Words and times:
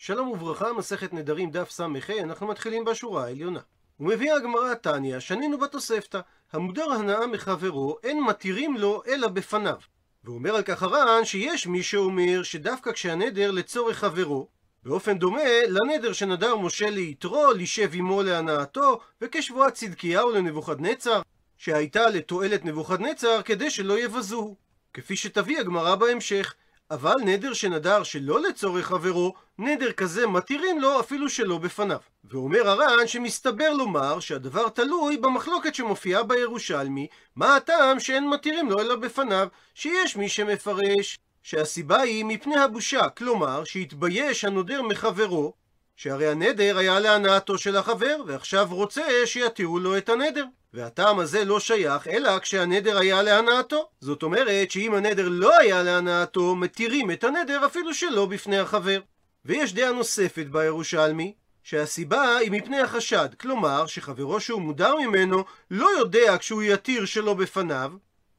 שלום 0.00 0.28
וברכה, 0.28 0.72
מסכת 0.72 1.12
נדרים 1.12 1.50
דף 1.50 1.70
ס"ה, 1.70 1.86
אנחנו 2.22 2.46
מתחילים 2.46 2.84
בשורה 2.84 3.24
העליונה. 3.24 3.60
ומביאה 4.00 4.36
הגמרא 4.36 4.74
תניא, 4.74 5.18
שנינו 5.18 5.58
בתוספתא, 5.58 6.20
המודר 6.52 6.92
הנאה 6.92 7.26
מחברו, 7.26 7.96
אין 8.02 8.22
מתירים 8.22 8.76
לו 8.76 9.02
אלא 9.06 9.28
בפניו. 9.28 9.76
ואומר 10.24 10.56
על 10.56 10.62
כך 10.62 10.82
הר"ן 10.82 11.24
שיש 11.24 11.66
מי 11.66 11.82
שאומר 11.82 12.42
שדווקא 12.42 12.92
כשהנדר 12.92 13.50
לצורך 13.50 13.98
חברו, 13.98 14.48
באופן 14.82 15.18
דומה 15.18 15.42
לנדר 15.68 16.12
שנדר 16.12 16.56
משה 16.56 16.90
ליתרו, 16.90 17.52
לישב 17.52 17.90
עמו 17.94 18.22
להנאתו, 18.22 19.00
וכשבועת 19.20 19.74
צדקיהו 19.74 20.30
לנבוכדנצר, 20.30 21.22
שהייתה 21.56 22.08
לתועלת 22.08 22.64
נבוכדנצר 22.64 23.42
כדי 23.42 23.70
שלא 23.70 23.98
יבזוהו. 23.98 24.56
כפי 24.94 25.16
שתביא 25.16 25.60
הגמרא 25.60 25.94
בהמשך. 25.94 26.54
אבל 26.90 27.14
נדר 27.24 27.52
שנדר 27.52 28.02
שלא 28.02 28.40
לצורך 28.40 28.86
חברו, 28.86 29.34
נדר 29.58 29.92
כזה 29.92 30.26
מתירים 30.26 30.80
לו 30.80 31.00
אפילו 31.00 31.28
שלא 31.28 31.58
בפניו. 31.58 31.98
ואומר 32.24 32.68
הר"ן 32.68 33.06
שמסתבר 33.06 33.72
לומר 33.72 34.20
שהדבר 34.20 34.68
תלוי 34.68 35.16
במחלוקת 35.16 35.74
שמופיעה 35.74 36.22
בירושלמי, 36.22 37.06
מה 37.36 37.56
הטעם 37.56 38.00
שאין 38.00 38.28
מתירים 38.28 38.70
לו 38.70 38.80
אלא 38.80 38.96
בפניו, 38.96 39.48
שיש 39.74 40.16
מי 40.16 40.28
שמפרש 40.28 41.18
שהסיבה 41.42 42.00
היא 42.00 42.24
מפני 42.24 42.56
הבושה, 42.56 43.08
כלומר 43.08 43.64
שהתבייש 43.64 44.44
הנודר 44.44 44.82
מחברו, 44.82 45.52
שהרי 45.98 46.28
הנדר 46.28 46.78
היה 46.78 47.00
להנאתו 47.00 47.58
של 47.58 47.76
החבר, 47.76 48.16
ועכשיו 48.26 48.68
רוצה 48.70 49.02
שיתירו 49.24 49.78
לו 49.78 49.96
את 49.96 50.08
הנדר. 50.08 50.44
והטעם 50.74 51.18
הזה 51.18 51.44
לא 51.44 51.60
שייך, 51.60 52.08
אלא 52.08 52.38
כשהנדר 52.38 52.98
היה 52.98 53.22
להנאתו. 53.22 53.88
זאת 54.00 54.22
אומרת 54.22 54.70
שאם 54.70 54.94
הנדר 54.94 55.28
לא 55.28 55.58
היה 55.58 55.82
להנאתו, 55.82 56.54
מתירים 56.56 57.10
את 57.10 57.24
הנדר 57.24 57.66
אפילו 57.66 57.94
שלא 57.94 58.26
בפני 58.26 58.58
החבר. 58.58 59.00
ויש 59.44 59.74
דעה 59.74 59.92
נוספת 59.92 60.46
בירושלמי, 60.46 61.34
שהסיבה 61.62 62.36
היא 62.36 62.50
מפני 62.50 62.80
החשד, 62.80 63.28
כלומר 63.40 63.86
שחברו 63.86 64.40
שהוא 64.40 64.62
מודר 64.62 64.94
ממנו 64.96 65.44
לא 65.70 65.88
יודע 65.98 66.38
כשהוא 66.38 66.62
יתיר 66.62 67.04
שלא 67.04 67.34
בפניו, 67.34 67.92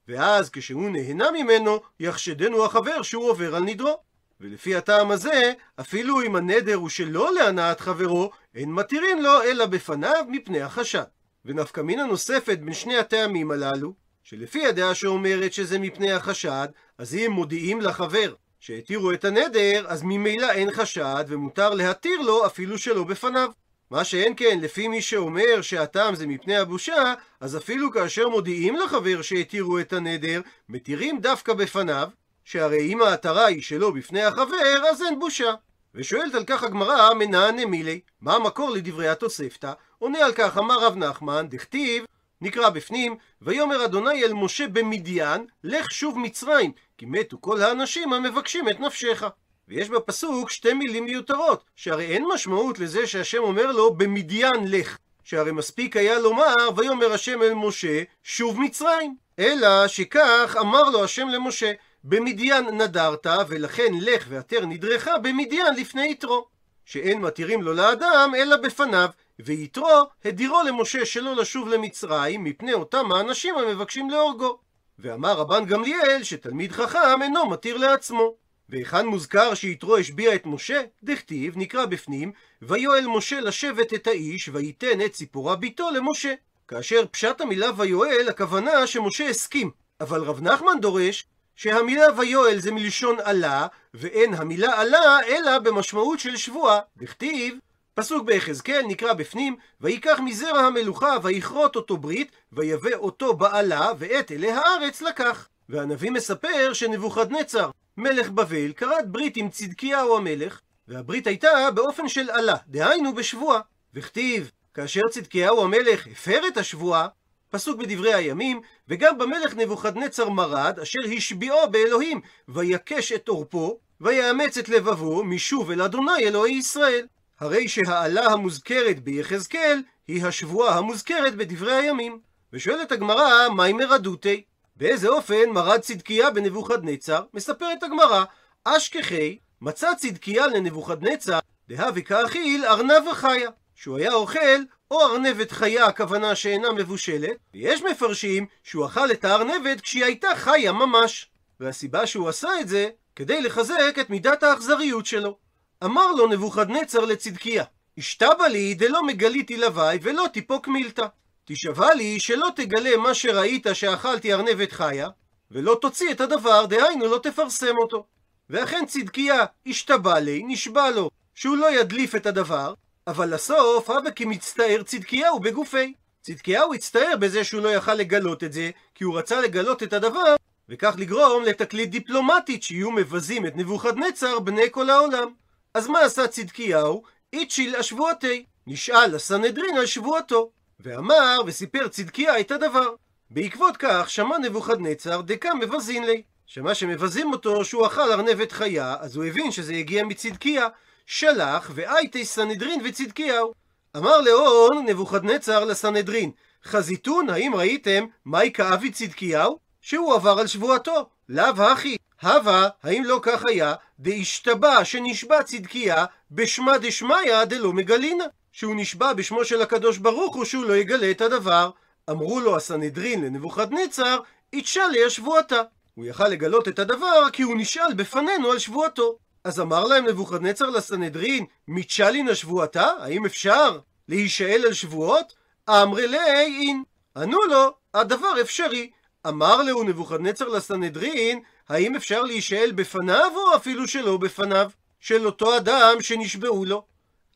ואז 0.08 0.50
כשהוא 0.50 0.90
נהנה 0.90 1.32
ממנו, 1.32 1.80
יחשדנו 2.00 2.66
החבר 2.66 3.02
שהוא 3.02 3.30
עובר 3.30 3.56
על 3.56 3.64
נדרו. 3.64 4.09
ולפי 4.42 4.76
הטעם 4.76 5.12
הזה, 5.12 5.54
אפילו 5.80 6.22
אם 6.22 6.36
הנדר 6.36 6.76
הוא 6.76 6.90
שלא 6.90 7.34
להנאת 7.34 7.80
חברו, 7.80 8.32
אין 8.56 8.72
מתירים 8.72 9.22
לו 9.22 9.44
אלא 9.44 9.66
בפניו 9.66 10.26
מפני 10.30 10.62
החשד. 10.62 11.04
ונפקא 11.46 11.82
מינה 11.82 12.06
נוספת 12.06 12.60
בין 12.60 12.74
שני 12.74 12.98
הטעמים 12.98 13.52
הללו, 13.52 13.94
שלפי 14.24 14.66
הדעה 14.66 14.96
שאומרת 14.96 15.54
שזה 15.54 15.80
מפני 15.80 16.12
החשד, 16.12 16.68
אז 16.98 17.16
אם 17.16 17.32
מודיעים 17.32 17.82
לחבר 17.82 18.34
שהתירו 18.60 19.12
את 19.12 19.26
הנדר, 19.26 19.86
אז 19.88 20.04
ממילא 20.04 20.52
אין 20.52 20.72
חשד, 20.72 21.26
ומותר 21.28 21.70
להתיר 21.70 22.22
לו 22.22 22.46
אפילו 22.46 22.78
שלא 22.78 23.04
בפניו. 23.04 23.52
מה 23.92 24.04
שאין 24.04 24.34
כן, 24.38 24.60
לפי 24.62 24.88
מי 24.88 25.02
שאומר 25.02 25.62
שהטעם 25.62 26.16
זה 26.16 26.28
מפני 26.28 26.58
הבושה, 26.58 27.14
אז 27.40 27.58
אפילו 27.58 27.92
כאשר 27.92 28.30
מודיעים 28.30 28.76
לחבר 28.76 29.22
שהתירו 29.22 29.80
את 29.80 29.94
הנדר, 29.94 30.42
מתירים 30.70 31.20
דווקא 31.22 31.54
בפניו, 31.54 32.10
שהרי 32.46 32.94
אם 32.94 33.02
ההתרה 33.02 33.46
היא 33.46 33.62
שלא 33.62 33.92
בפני 33.92 34.24
החבר, 34.24 34.84
אז 34.92 35.02
אין 35.02 35.20
בושה. 35.20 35.54
ושואלת 35.96 36.36
על 36.36 36.44
כך 36.44 36.64
הגמרא, 36.64 37.14
מנענה 37.14 37.66
מילי, 37.66 38.00
מה 38.22 38.36
המקור 38.36 38.70
לדברי 38.70 39.08
התוספתא? 39.08 39.72
עונה 39.98 40.26
על 40.26 40.34
כך, 40.34 40.58
אמר 40.58 40.80
רב 40.80 40.96
נחמן, 40.96 41.48
דכתיב, 41.50 42.06
נקרא 42.42 42.70
בפנים, 42.70 43.16
ויאמר 43.42 43.86
אדוני 43.86 44.24
אל 44.24 44.34
משה 44.34 44.68
במדיין, 44.68 45.46
לך 45.64 45.92
שוב 45.92 46.20
מצרים, 46.20 46.72
כי 46.98 47.06
מתו 47.06 47.38
כל 47.42 47.62
האנשים 47.62 48.14
המבקשים 48.14 48.70
את 48.70 48.80
נפשך. 48.80 49.24
ויש 49.68 49.90
בפסוק 49.90 50.50
שתי 50.50 50.74
מילים 50.74 51.06
מיותרות, 51.06 51.64
שהרי 51.76 52.06
אין 52.06 52.26
משמעות 52.34 52.80
לזה 52.80 53.08
שהשם 53.08 53.38
אומר 53.38 53.72
לו 53.72 53.94
במדיין 53.94 54.68
לך, 54.68 54.98
שהרי 55.24 55.52
מספיק 55.52 55.98
היה 55.98 56.20
לומר 56.20 56.56
ויאמר 56.76 57.14
השם 57.14 57.42
אל 57.42 57.54
משה 57.54 58.04
שוב 58.24 58.60
מצרים, 58.60 59.16
אלא 59.40 59.88
שכך 59.88 60.56
אמר 60.60 60.90
לו 60.90 61.04
השם 61.04 61.28
למשה 61.28 61.72
במדיין 62.04 62.66
נדרת 62.66 63.28
ולכן 63.48 63.94
לך 64.02 64.26
ועתר 64.30 64.66
נדרך 64.66 65.08
במדיין 65.24 65.76
לפני 65.76 66.12
יתרו, 66.12 66.48
שאין 66.86 67.22
מתירים 67.22 67.62
לו 67.62 67.74
לאדם 67.74 68.32
אלא 68.38 68.58
בפניו, 68.58 69.10
ויתרו 69.40 70.02
הדירו 70.26 70.64
למשה 70.64 71.06
שלא 71.06 71.36
לשוב 71.36 71.70
למצרים 71.70 72.44
מפני 72.44 72.74
אותם 72.74 73.12
האנשים 73.12 73.56
המבקשים 73.58 74.10
להורגו. 74.10 74.60
ואמר 75.00 75.34
רבן 75.34 75.66
גמליאל 75.66 76.24
שתלמיד 76.24 76.72
חכם 76.72 77.22
אינו 77.22 77.50
מתיר 77.50 77.78
לעצמו. 77.78 78.36
והיכן 78.70 79.06
מוזכר 79.06 79.54
שיתרו 79.54 79.98
השביע 79.98 80.36
את 80.36 80.46
משה? 80.46 80.82
דכתיב, 81.04 81.58
נקרא 81.58 81.86
בפנים, 81.86 82.32
ויואל 82.62 83.08
משה 83.08 83.40
לשבת 83.40 83.94
את 83.94 84.08
האיש, 84.08 84.50
וייתן 84.54 85.02
את 85.06 85.12
ציפורה 85.12 85.56
ביתו 85.56 85.92
למשה. 85.92 86.34
כאשר 86.68 87.06
פשט 87.12 87.42
המילה 87.42 87.72
ויואל, 87.78 88.30
הכוונה 88.30 88.88
שמשה 88.88 89.30
הסכים. 89.30 89.72
אבל 90.02 90.22
רב 90.22 90.42
נחמן 90.42 90.80
דורש 90.82 91.26
שהמילה 91.60 92.06
ויואל 92.18 92.60
זה 92.60 92.72
מלשון 92.72 93.18
עלה, 93.24 93.68
ואין 93.94 94.34
המילה 94.34 94.82
עלה 94.82 95.20
אלא 95.28 95.60
במשמעות 95.60 96.20
של 96.20 96.38
שבועה. 96.38 96.80
דכתיב, 96.98 97.58
פסוק 97.94 98.26
ביחזקאל 98.26 98.82
נקרא 98.88 99.14
בפנים, 99.14 99.56
ויקח 99.82 100.20
מזרע 100.26 100.60
המלוכה 100.60 101.16
ויכרות 101.24 101.76
אותו 101.76 101.98
ברית, 101.98 102.32
ויבא 102.52 102.94
אותו 102.94 103.34
בעלה, 103.34 103.92
ואת 103.98 104.32
אלי 104.32 104.52
הארץ 104.52 105.02
לקח. 105.02 105.48
והנביא 105.70 106.12
מספר 106.12 106.74
שנבוכדנצר, 106.74 107.70
מלך 107.98 108.30
בבל, 108.30 108.74
כרת 108.74 109.08
ברית 109.08 109.38
עם 109.38 109.50
צדקיהו 109.50 110.18
המלך, 110.18 110.60
והברית 110.88 111.28
הייתה 111.28 111.72
באופן 111.74 112.08
של 112.08 112.30
עלה, 112.30 112.56
דהיינו 112.68 113.16
בשבועה. 113.16 113.60
וכתיב, 113.94 114.52
כאשר 114.74 115.08
צדקיהו 115.10 115.64
המלך 115.64 116.08
הפר 116.08 116.48
את 116.48 116.58
השבועה, 116.58 117.08
פסוק 117.50 117.80
בדברי 117.80 118.14
הימים, 118.14 118.62
וגם 118.88 119.18
במלך 119.18 119.56
נבוכדנצר 119.56 120.30
מרד, 120.30 120.80
אשר 120.80 121.00
השביעו 121.18 121.72
באלוהים, 121.72 122.22
ויכש 122.48 123.12
את 123.12 123.28
עורפו, 123.28 123.80
ויאמץ 124.02 124.58
את 124.58 124.70
לבבו 124.70 125.24
משוב 125.24 125.72
אל 125.72 125.82
אדוני 125.82 126.18
אלוהי 126.20 126.54
ישראל. 126.54 127.08
הרי 127.40 127.68
שהעלה 127.68 128.26
המוזכרת 128.26 129.00
ביחזקאל, 129.00 129.82
היא 130.08 130.26
השבועה 130.26 130.78
המוזכרת 130.78 131.36
בדברי 131.36 131.74
הימים. 131.74 132.20
ושואלת 132.54 132.92
הגמרא, 132.92 133.50
מהי 133.50 133.74
מרדותי? 133.74 134.44
באיזה 134.76 135.08
אופן 135.08 135.50
מרד 135.50 135.80
צדקיה 135.80 136.32
בנבוכדנצר? 136.32 137.24
מספרת 137.34 137.84
הגמרא, 137.84 138.24
אשכחי 138.64 139.38
מצא 139.62 139.94
צדקיה 139.94 140.48
לנבוכדנצר, 140.48 141.40
דהבי 141.70 142.04
כאכיל 142.04 142.66
ארנב 142.66 143.08
וחיה, 143.12 143.50
שהוא 143.76 143.98
היה 143.98 144.14
אוכל 144.14 144.60
או 144.92 145.02
ארנבת 145.02 145.52
חיה, 145.52 145.86
הכוונה 145.86 146.36
שאינה 146.36 146.72
מבושלת, 146.72 147.38
ויש 147.54 147.82
מפרשים 147.82 148.46
שהוא 148.64 148.86
אכל 148.86 149.12
את 149.12 149.26
הארנבת 149.26 149.82
כשהיא 149.82 150.06
הייתה 150.06 150.28
חיה 150.36 150.72
ממש. 150.72 151.30
והסיבה 151.60 152.08
שהוא 152.08 152.30
עשה 152.30 152.50
את 152.62 152.68
זה, 152.68 152.90
כדי 153.16 153.42
לחזק 153.42 153.96
את 154.02 154.10
מידת 154.10 154.44
האכזריות 154.44 155.06
שלו. 155.06 155.38
אמר 155.84 156.12
לו 156.12 156.28
נבוכדנצר 156.28 157.06
לצדקיה, 157.06 157.64
השתבע 157.98 158.48
לי 158.48 158.74
דלא 158.74 159.04
מגליתי 159.04 159.58
לוואי 159.58 160.00
ולא 160.02 160.26
תיפוק 160.34 160.68
מילתא. 160.68 161.06
תשבע 161.46 161.94
לי 161.94 162.20
שלא 162.20 162.48
תגלה 162.56 162.98
מה 162.98 163.14
שראית 163.14 163.68
שאכלתי 163.74 164.34
ארנבת 164.34 164.72
חיה, 164.72 165.10
ולא 165.52 165.78
תוציא 165.82 166.12
את 166.12 166.22
הדבר, 166.22 166.66
דהיינו 166.66 167.06
לא 167.08 167.20
תפרסם 167.24 167.78
אותו. 167.78 168.06
ואכן 168.50 168.86
צדקיה 168.88 169.46
השתבע 169.66 170.20
לי, 170.20 170.44
נשבע 170.48 170.90
לו, 170.90 171.10
שהוא 171.36 171.58
לא 171.58 171.80
ידליף 171.80 172.16
את 172.16 172.26
הדבר, 172.26 172.74
אבל 173.10 173.34
לסוף, 173.34 173.90
הווה 173.90 174.12
כי 174.12 174.26
מצטער 174.26 174.84
צדקיהו 174.84 175.40
בגופי. 175.40 175.94
צדקיהו 176.22 176.74
הצטער 176.74 177.16
בזה 177.20 177.44
שהוא 177.44 177.62
לא 177.62 177.70
יכל 177.70 177.94
לגלות 177.94 178.44
את 178.44 178.54
זה, 178.54 178.70
כי 178.96 179.04
הוא 179.04 179.18
רצה 179.20 179.42
לגלות 179.42 179.84
את 179.84 179.94
הדבר, 179.94 180.36
וכך 180.70 180.96
לגרום 180.98 181.44
לתקליט 181.44 181.90
דיפלומטית 181.90 182.64
שיהיו 182.64 182.92
מבזים 182.92 183.46
את 183.46 183.56
נבוכדנצר 183.56 184.40
בני 184.40 184.68
כל 184.72 184.90
העולם. 184.90 185.28
אז 185.74 185.88
מה 185.88 186.00
עשה 186.00 186.28
צדקיהו? 186.28 187.04
איצ'יל 187.34 187.76
השבועתי. 187.76 188.46
נשאל 188.68 189.16
הסנהדרין 189.16 189.78
על 189.78 189.86
שבועתו. 189.86 190.52
ואמר 190.80 191.40
וסיפר 191.46 191.88
צדקיה 191.88 192.40
את 192.40 192.52
הדבר. 192.52 192.96
בעקבות 193.30 193.78
כך 193.78 194.10
שמע 194.10 194.38
נבוכדנצר 194.38 195.22
דקה 195.22 195.54
מבזין 195.54 196.04
לי. 196.04 196.22
שמע 196.46 196.76
שמבזים 196.76 197.34
אותו 197.34 197.66
שהוא 197.66 197.88
אכל 197.88 198.12
ארנבת 198.12 198.52
חיה, 198.52 198.96
אז 199.00 199.16
הוא 199.16 199.26
הבין 199.26 199.52
שזה 199.52 199.74
הגיע 199.74 200.04
מצדקיה. 200.04 200.68
שלח 201.12 201.72
ואייתי 201.76 202.26
סנהדרין 202.26 202.82
וצדקיהו. 202.84 203.54
אמר 203.98 204.22
לאון 204.22 204.86
נבוכדנצר 204.86 205.66
לסנהדרין, 205.66 206.32
חזיתון, 206.66 207.30
האם 207.30 207.56
ראיתם 207.56 208.06
מהי 208.26 208.52
כאבי 208.54 208.92
צדקיהו? 208.92 209.60
שהוא 209.82 210.14
עבר 210.14 210.40
על 210.40 210.48
שבועתו. 210.48 211.10
לאו 211.30 211.64
הכי, 211.64 211.98
הווה, 212.22 212.70
האם 212.84 213.04
לא 213.04 213.20
כך 213.22 213.46
היה, 213.46 213.74
דהשתבע 214.00 214.86
שנשבע 214.86 215.44
צדקיה 215.44 216.06
בשמה 216.32 216.78
דשמיא 216.78 217.44
דלא 217.46 217.74
מגלינה. 217.74 218.26
שהוא 218.52 218.76
נשבע 218.78 219.14
בשמו 219.14 219.46
של 219.46 219.62
הקדוש 219.62 219.98
ברוך 219.98 220.36
הוא 220.36 220.46
שהוא 220.46 220.66
לא 220.66 220.76
יגלה 220.78 221.12
את 221.12 221.22
הדבר. 221.22 221.70
אמרו 222.10 222.40
לו 222.40 222.58
הסנהדרין 222.58 223.24
לנבוכדנצר, 223.24 224.20
יתשאלי 224.54 225.06
השבועתה. 225.06 225.62
הוא 225.96 226.06
יכל 226.06 226.28
לגלות 226.28 226.68
את 226.68 226.80
הדבר 226.80 227.30
כי 227.34 227.44
הוא 227.44 227.58
נשאל 227.58 227.94
בפנינו 227.94 228.52
על 228.52 228.60
שבועתו. 228.60 229.18
אז 229.44 229.60
אמר 229.60 229.84
להם 229.84 230.06
נבוכדנצר 230.08 230.70
לסנהדרין, 230.70 231.46
מצ'לין 231.68 232.30
השבועתה? 232.30 232.92
האם 233.00 233.26
אפשר 233.26 233.80
להישאל 234.08 234.64
על 234.66 234.74
שבועות? 234.74 235.34
אמרי 235.70 236.08
לי 236.08 236.20
אין. 236.20 236.84
ענו 237.18 237.40
לו, 237.50 237.74
הדבר 237.94 238.42
אפשרי. 238.42 238.90
אמר 239.28 239.64
לו 239.64 239.84
נבוכדנצר 239.84 240.48
לסנהדרין, 240.48 241.40
האם 241.70 241.96
אפשר 241.96 242.24
להישאל 242.24 242.72
בפניו 242.76 243.32
או 243.36 243.56
אפילו 243.56 243.88
שלא 243.88 244.18
בפניו? 244.18 244.70
של 245.00 245.26
אותו 245.26 245.58
אדם 245.58 246.02
שנשבעו 246.02 246.66
לו. 246.66 246.84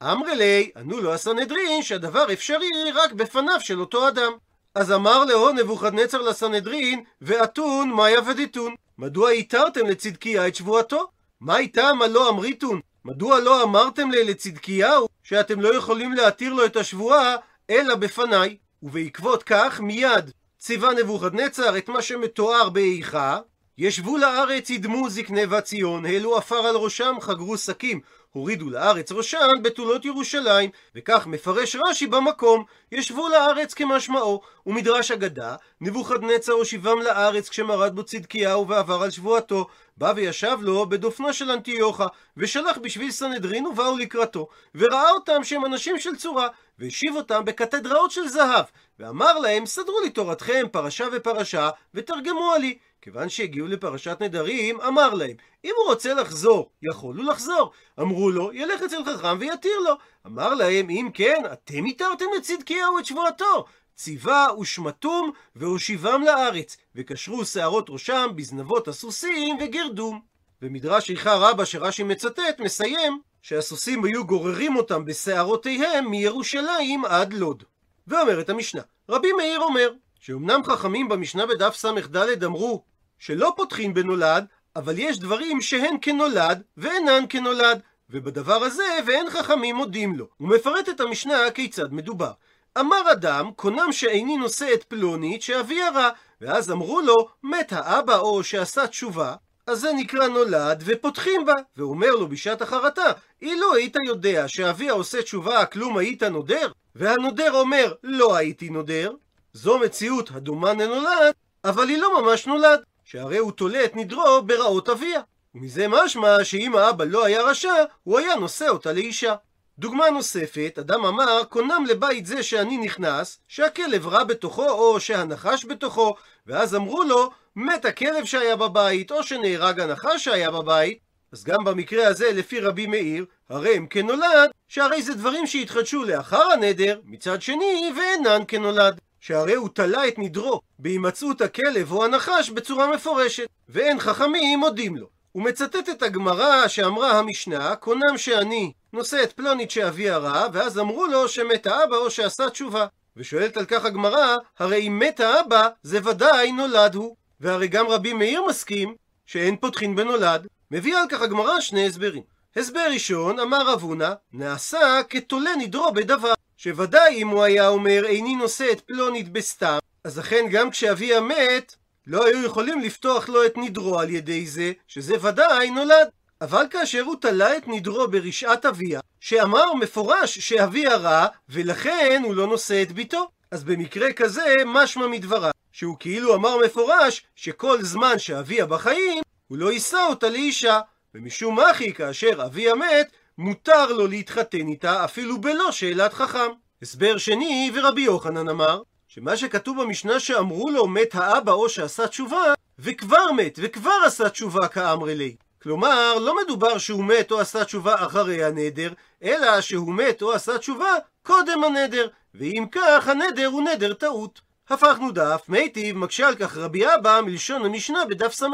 אמרי 0.04 0.36
לי, 0.36 0.72
ענו 0.78 1.02
לו 1.02 1.14
הסנהדרין 1.14 1.84
שהדבר 1.84 2.34
אפשרי 2.34 2.92
רק 2.96 3.12
בפניו 3.12 3.62
של 3.62 3.80
אותו 3.80 4.08
אדם. 4.08 4.32
אז 4.76 4.92
אמר 4.92 5.26
לו 5.26 5.52
נבוכדנצר 5.52 6.22
לסנהדרין, 6.22 7.04
ואתון 7.22 7.90
מאיה 7.90 8.20
ודיתון. 8.26 8.76
מדוע 8.98 9.30
התרתם 9.30 9.88
לצדקיה 9.88 10.48
את 10.48 10.56
שבועתו? 10.56 11.08
מה 11.44 11.58
איתם 11.58 12.00
הלא 12.02 12.30
אמריתון? 12.30 12.80
מדוע 13.06 13.40
לא 13.40 13.64
אמרתם 13.64 14.12
לי 14.12 14.24
לצדקיהו 14.24 15.08
שאתם 15.24 15.62
לא 15.62 15.76
יכולים 15.76 16.14
להתיר 16.14 16.54
לו 16.54 16.66
את 16.66 16.76
השבועה 16.76 17.36
אלא 17.70 17.96
בפניי? 17.96 18.58
ובעקבות 18.84 19.44
כך 19.44 19.80
מיד 19.82 20.32
ציווה 20.60 20.94
נבוכדנצר 20.94 21.78
את 21.78 21.90
מה 21.90 22.02
שמתואר 22.02 22.70
באיכה 22.70 23.40
ישבו 23.78 24.18
לארץ, 24.18 24.70
ידמו 24.70 25.10
זקני 25.10 25.46
בת 25.46 25.64
ציון, 25.64 26.06
העלו 26.06 26.38
עפר 26.38 26.68
על 26.68 26.76
ראשם, 26.76 27.16
חגרו 27.22 27.58
שקים, 27.58 28.00
הורידו 28.34 28.70
לארץ 28.70 29.12
ראשן 29.12 29.48
בתולות 29.62 30.06
ירושלים, 30.06 30.70
וכך 30.96 31.28
מפרש 31.28 31.76
רש"י 31.88 32.08
במקום, 32.08 32.64
ישבו 32.92 33.30
לארץ 33.30 33.74
כמשמעו, 33.74 34.42
ומדרש 34.66 35.12
אגדה, 35.12 35.56
נבוכדנצר 35.82 36.52
הושיבם 36.52 37.02
לארץ 37.02 37.50
כשמרד 37.50 37.96
בו 37.96 38.04
צדקיהו 38.04 38.68
ועבר 38.68 39.04
על 39.04 39.12
שבועתו, 39.12 39.68
בא 39.98 40.14
וישב 40.16 40.58
לו 40.62 40.90
בדופנו 40.90 41.34
של 41.34 41.52
אנטיוכה, 41.52 42.08
ושלח 42.38 42.78
בשביל 42.78 43.12
סנהדרין 43.12 43.66
ובאו 43.66 43.98
לקראתו, 43.98 44.48
וראה 44.76 45.10
אותם 45.10 45.44
שהם 45.44 45.66
אנשים 45.66 46.00
של 46.00 46.16
צורה, 46.16 46.48
והשיב 46.80 47.16
אותם 47.16 47.46
בקתדראות 47.46 48.12
של 48.12 48.28
זהב, 48.28 48.66
ואמר 49.00 49.40
להם, 49.40 49.66
סדרו 49.66 50.00
לי 50.04 50.10
תורתכם 50.10 50.66
פרשה 50.72 51.06
ופרשה, 51.12 51.70
ותרגמו 51.94 52.52
עלי. 52.56 52.78
כיוון 53.04 53.30
שהגיעו 53.30 53.68
לפרשת 53.68 54.18
נדרים, 54.22 54.82
אמר 54.82 55.14
להם, 55.14 55.36
אם 55.66 55.72
הוא 55.78 55.86
רוצה 55.90 56.14
לחזור, 56.14 56.72
יכול 56.92 57.18
הוא 57.18 57.26
לחזור. 57.26 57.72
אמרו 58.00 58.32
לו, 58.32 58.54
ילך 58.54 58.82
אצל 58.82 59.04
חכם 59.06 59.38
ויתיר 59.40 59.80
לו. 59.80 59.94
אמר 60.26 60.54
להם, 60.54 60.90
אם 60.90 61.10
כן, 61.14 61.44
אתם 61.54 61.86
התרתם 61.86 62.26
לצדקיהו 62.38 63.00
את 63.00 63.06
שבועתו. 63.06 63.66
ציווה 63.96 64.48
ושמטום 64.60 65.32
והושיבם 65.56 66.22
לארץ, 66.26 66.78
וקשרו 66.96 67.46
שערות 67.46 67.90
ראשם 67.90 68.30
בזנבות 68.36 68.88
הסוסים 68.88 69.58
וגרדום. 69.62 70.22
ומדרש 70.62 71.10
איכה 71.10 71.36
רבה 71.36 71.66
שרש"י 71.66 72.04
מצטט, 72.04 72.60
מסיים 72.60 73.20
שהסוסים 73.42 74.06
היו 74.06 74.26
גוררים 74.26 74.76
אותם 74.76 75.06
בשערותיהם 75.06 76.12
מירושלים 76.12 77.06
עד 77.06 77.34
לוד. 77.34 77.64
ואומרת 78.08 78.50
המשנה, 78.50 78.82
רבי 79.10 79.32
מאיר 79.32 79.60
אומר, 79.60 79.90
שאומנם 80.20 80.64
חכמים 80.64 81.10
במשנה 81.10 81.46
בדף 81.46 81.76
ס"ד 81.76 82.44
אמרו 82.44 82.93
שלא 83.26 83.54
פותחים 83.56 83.94
בנולד, 83.94 84.46
אבל 84.76 85.00
יש 85.00 85.20
דברים 85.20 85.62
שהן 85.62 85.96
כנולד 86.02 86.62
ואינן 86.78 87.24
כנולד, 87.30 87.82
ובדבר 88.10 88.64
הזה 88.64 88.84
ואין 89.06 89.30
חכמים 89.30 89.76
מודים 89.76 90.16
לו. 90.16 90.28
הוא 90.38 90.50
מפרט 90.50 90.90
את 90.90 91.00
המשנה 91.00 91.52
כיצד 91.54 91.94
מדובר. 91.94 92.32
אמר 92.80 93.12
אדם, 93.12 93.52
קונם 93.56 93.92
שאיני 93.92 94.38
נושא 94.38 94.74
את 94.74 94.84
פלונית 94.84 95.42
שאבי 95.42 95.82
הרע, 95.82 96.10
ואז 96.42 96.72
אמרו 96.72 97.02
לו, 97.02 97.28
מת 97.44 97.74
האבא 97.74 98.18
או 98.18 98.44
שעשה 98.44 98.88
תשובה, 98.88 99.36
אז 99.68 99.80
זה 99.80 99.94
נקרא 99.94 100.28
נולד, 100.28 100.84
ופותחים 100.86 101.46
בה. 101.46 101.56
ואומר 101.78 102.12
לו 102.12 102.28
בשעת 102.28 102.62
החרטה, 102.62 103.12
אילו 103.42 103.74
היית 103.74 103.98
יודע 104.08 104.48
שאבי 104.48 104.90
העושה 104.90 105.22
תשובה, 105.22 105.66
כלום 105.66 105.98
היית 105.98 106.24
נודר? 106.24 106.72
והנודר 106.96 107.52
אומר, 107.54 107.94
לא 108.04 108.36
הייתי 108.36 108.70
נודר. 108.70 109.14
זו 109.54 109.80
מציאות 109.80 110.30
הדומה 110.34 110.74
לנולד, 110.74 111.34
אבל 111.64 111.90
היא 111.90 111.98
לא 111.98 112.22
ממש 112.22 112.48
נולד. 112.48 112.80
שהרי 113.06 113.38
הוא 113.38 113.52
תולה 113.52 113.86
את 113.86 113.96
נדרו 113.96 114.42
ברעות 114.46 114.90
אביה. 114.90 115.22
ומזה 115.56 115.88
משמע 115.88 116.44
שאם 116.44 116.76
האבא 116.76 117.04
לא 117.04 117.26
היה 117.26 117.42
רשע, 117.42 117.74
הוא 118.04 118.20
היה 118.20 118.36
נושא 118.36 118.70
אותה 118.70 118.94
לאישה. 118.94 119.36
דוגמה 119.80 120.10
נוספת, 120.10 120.78
אדם 120.80 121.06
אמר, 121.06 121.44
קונם 121.50 121.86
לבית 121.90 122.26
זה 122.26 122.44
שאני 122.44 122.78
נכנס, 122.78 123.40
שהכלב 123.48 124.08
רע 124.08 124.24
בתוכו 124.24 124.70
או 124.70 125.00
שהנחש 125.00 125.66
בתוכו, 125.66 126.16
ואז 126.48 126.76
אמרו 126.76 127.04
לו, 127.04 127.30
מת 127.56 127.86
הכלב 127.86 128.26
שהיה 128.26 128.56
בבית, 128.56 129.12
או 129.12 129.24
שנהרג 129.24 129.80
הנחש 129.80 130.24
שהיה 130.24 130.52
בבית, 130.52 131.00
אז 131.32 131.44
גם 131.44 131.64
במקרה 131.64 132.08
הזה, 132.08 132.32
לפי 132.32 132.60
רבי 132.60 132.88
מאיר, 132.88 133.26
הרי 133.50 133.76
הם 133.76 133.88
כנולד, 133.88 134.52
שהרי 134.68 135.02
זה 135.02 135.14
דברים 135.14 135.48
שהתחדשו 135.48 136.04
לאחר 136.04 136.52
הנדר, 136.52 137.00
מצד 137.06 137.42
שני, 137.42 137.92
ואינן 137.98 138.42
כנולד. 138.48 139.00
שהרי 139.26 139.54
הוא 139.54 139.70
תלה 139.74 140.08
את 140.08 140.20
נדרו 140.20 140.62
בהימצאות 140.80 141.42
הכלב 141.42 141.92
או 141.92 142.06
הנחש 142.06 142.50
בצורה 142.50 142.96
מפורשת, 142.96 143.48
ואין 143.70 144.00
חכמים 144.00 144.60
מודים 144.60 144.96
לו. 144.96 145.08
הוא 145.32 145.44
מצטט 145.44 145.90
את 145.90 146.04
הגמרא 146.04 146.68
שאמרה 146.68 147.20
המשנה, 147.20 147.76
קונם 147.76 148.18
שאני 148.18 148.72
נושא 148.94 149.24
את 149.24 149.34
פלונית 149.34 149.72
שאבי 149.72 150.10
הרע, 150.10 150.48
ואז 150.54 150.80
אמרו 150.80 151.06
לו 151.06 151.28
שמת 151.28 151.68
האבא 151.68 151.96
או 151.96 152.12
שעשה 152.12 152.50
תשובה. 152.50 152.86
ושואלת 153.18 153.58
על 153.58 153.66
כך 153.66 153.86
הגמרא, 153.86 154.38
הרי 154.60 154.88
אם 154.88 155.00
מת 155.00 155.20
האבא, 155.20 155.68
זה 155.84 156.00
ודאי 156.04 156.52
נולד 156.52 156.96
הוא. 156.96 157.16
והרי 157.40 157.68
גם 157.68 157.88
רבי 157.88 158.14
מאיר 158.14 158.44
מסכים 158.50 158.96
שאין 159.26 159.58
פותחין 159.58 159.96
בנולד. 159.96 160.48
מביא 160.72 160.98
על 160.98 161.06
כך 161.10 161.22
הגמרא 161.22 161.60
שני 161.60 161.88
הסברים. 161.88 162.24
הסבר 162.56 162.86
ראשון, 162.94 163.40
אמר 163.40 163.68
רב 163.68 163.82
הונא, 163.82 164.14
נעשה 164.34 165.02
כתולה 165.10 165.52
נדרו 165.56 165.92
בדבר. 165.92 166.34
שוודאי 166.64 167.16
אם 167.16 167.28
הוא 167.28 167.44
היה 167.44 167.68
אומר 167.68 168.06
איני 168.06 168.36
נושא 168.36 168.72
את 168.72 168.82
פלונית 168.82 169.30
בסתם, 169.30 169.78
אז 170.04 170.20
אכן 170.20 170.46
גם 170.52 170.72
כשאביה 170.72 171.22
מת, 171.22 171.76
לא 172.08 172.26
היו 172.26 172.46
יכולים 172.46 172.80
לפתוח 172.80 173.30
לו 173.30 173.46
את 173.46 173.54
נדרו 173.58 174.00
על 174.00 174.10
ידי 174.10 174.46
זה, 174.46 174.72
שזה 174.88 175.16
ודאי 175.22 175.70
נולד. 175.70 176.08
אבל 176.42 176.66
כאשר 176.70 177.02
הוא 177.02 177.16
תלה 177.22 177.58
את 177.58 177.68
נדרו 177.68 178.08
ברשעת 178.08 178.66
אביה, 178.66 179.00
שאמר 179.20 179.74
מפורש 179.74 180.40
שאביה 180.40 180.96
רע, 180.96 181.28
ולכן 181.50 182.22
הוא 182.26 182.36
לא 182.36 182.48
נושא 182.48 182.82
את 182.82 182.92
ביתו. 182.92 183.30
אז 183.52 183.64
במקרה 183.64 184.14
כזה, 184.14 184.56
משמע 184.66 185.08
מדברה, 185.08 185.52
שהוא 185.72 185.96
כאילו 186.00 186.36
אמר 186.36 186.58
מפורש, 186.66 187.26
שכל 187.36 187.82
זמן 187.82 188.20
שאביה 188.20 188.66
בחיים, 188.66 189.22
הוא 189.48 189.58
לא 189.58 189.72
יישא 189.72 190.06
אותה 190.10 190.30
לאישה. 190.30 190.80
ומשום 191.16 191.60
מחי, 191.60 191.94
כאשר 191.94 192.46
אביה 192.46 192.76
מת, 192.76 193.12
מותר 193.38 193.86
לו 193.86 194.08
להתחתן 194.08 194.68
איתה 194.68 195.06
אפילו 195.06 195.42
בלא 195.42 195.72
שאלת 195.72 196.14
חכם. 196.14 196.63
הסבר 196.84 197.18
שני, 197.18 197.72
ורבי 197.74 198.02
יוחנן 198.02 198.50
אמר, 198.50 198.82
שמה 199.08 199.38
שכתוב 199.38 199.82
במשנה 199.82 200.20
שאמרו 200.20 200.72
לו 200.72 200.88
מת 200.88 201.16
האבא 201.16 201.52
או 201.52 201.70
שעשה 201.70 202.08
תשובה, 202.08 202.54
וכבר 202.80 203.32
מת, 203.32 203.60
וכבר 203.62 203.94
עשה 204.06 204.30
תשובה 204.30 204.68
כאמרי 204.68 205.16
לי. 205.16 205.36
כלומר, 205.62 206.20
לא 206.20 206.36
מדובר 206.44 206.78
שהוא 206.78 207.04
מת 207.04 207.32
או 207.32 207.40
עשה 207.40 207.66
תשובה 207.66 207.96
אחרי 207.96 208.44
הנדר, 208.44 208.94
אלא 209.24 209.62
שהוא 209.62 209.94
מת 209.94 210.22
או 210.22 210.34
עשה 210.34 210.58
תשובה 210.58 210.96
קודם 211.22 211.64
הנדר, 211.64 212.08
ואם 212.36 212.66
כך 212.72 213.08
הנדר 213.08 213.46
הוא 213.46 213.64
נדר 213.64 213.94
טעות. 213.94 214.42
הפכנו 214.70 215.12
דף, 215.12 215.42
מיטיב 215.48 215.98
מקשה 215.98 216.28
על 216.28 216.36
כך 216.36 216.58
רבי 216.58 216.86
אבא 216.96 217.22
מלשון 217.26 217.66
המשנה 217.66 218.06
בדף 218.06 218.34
ס"ו, 218.34 218.46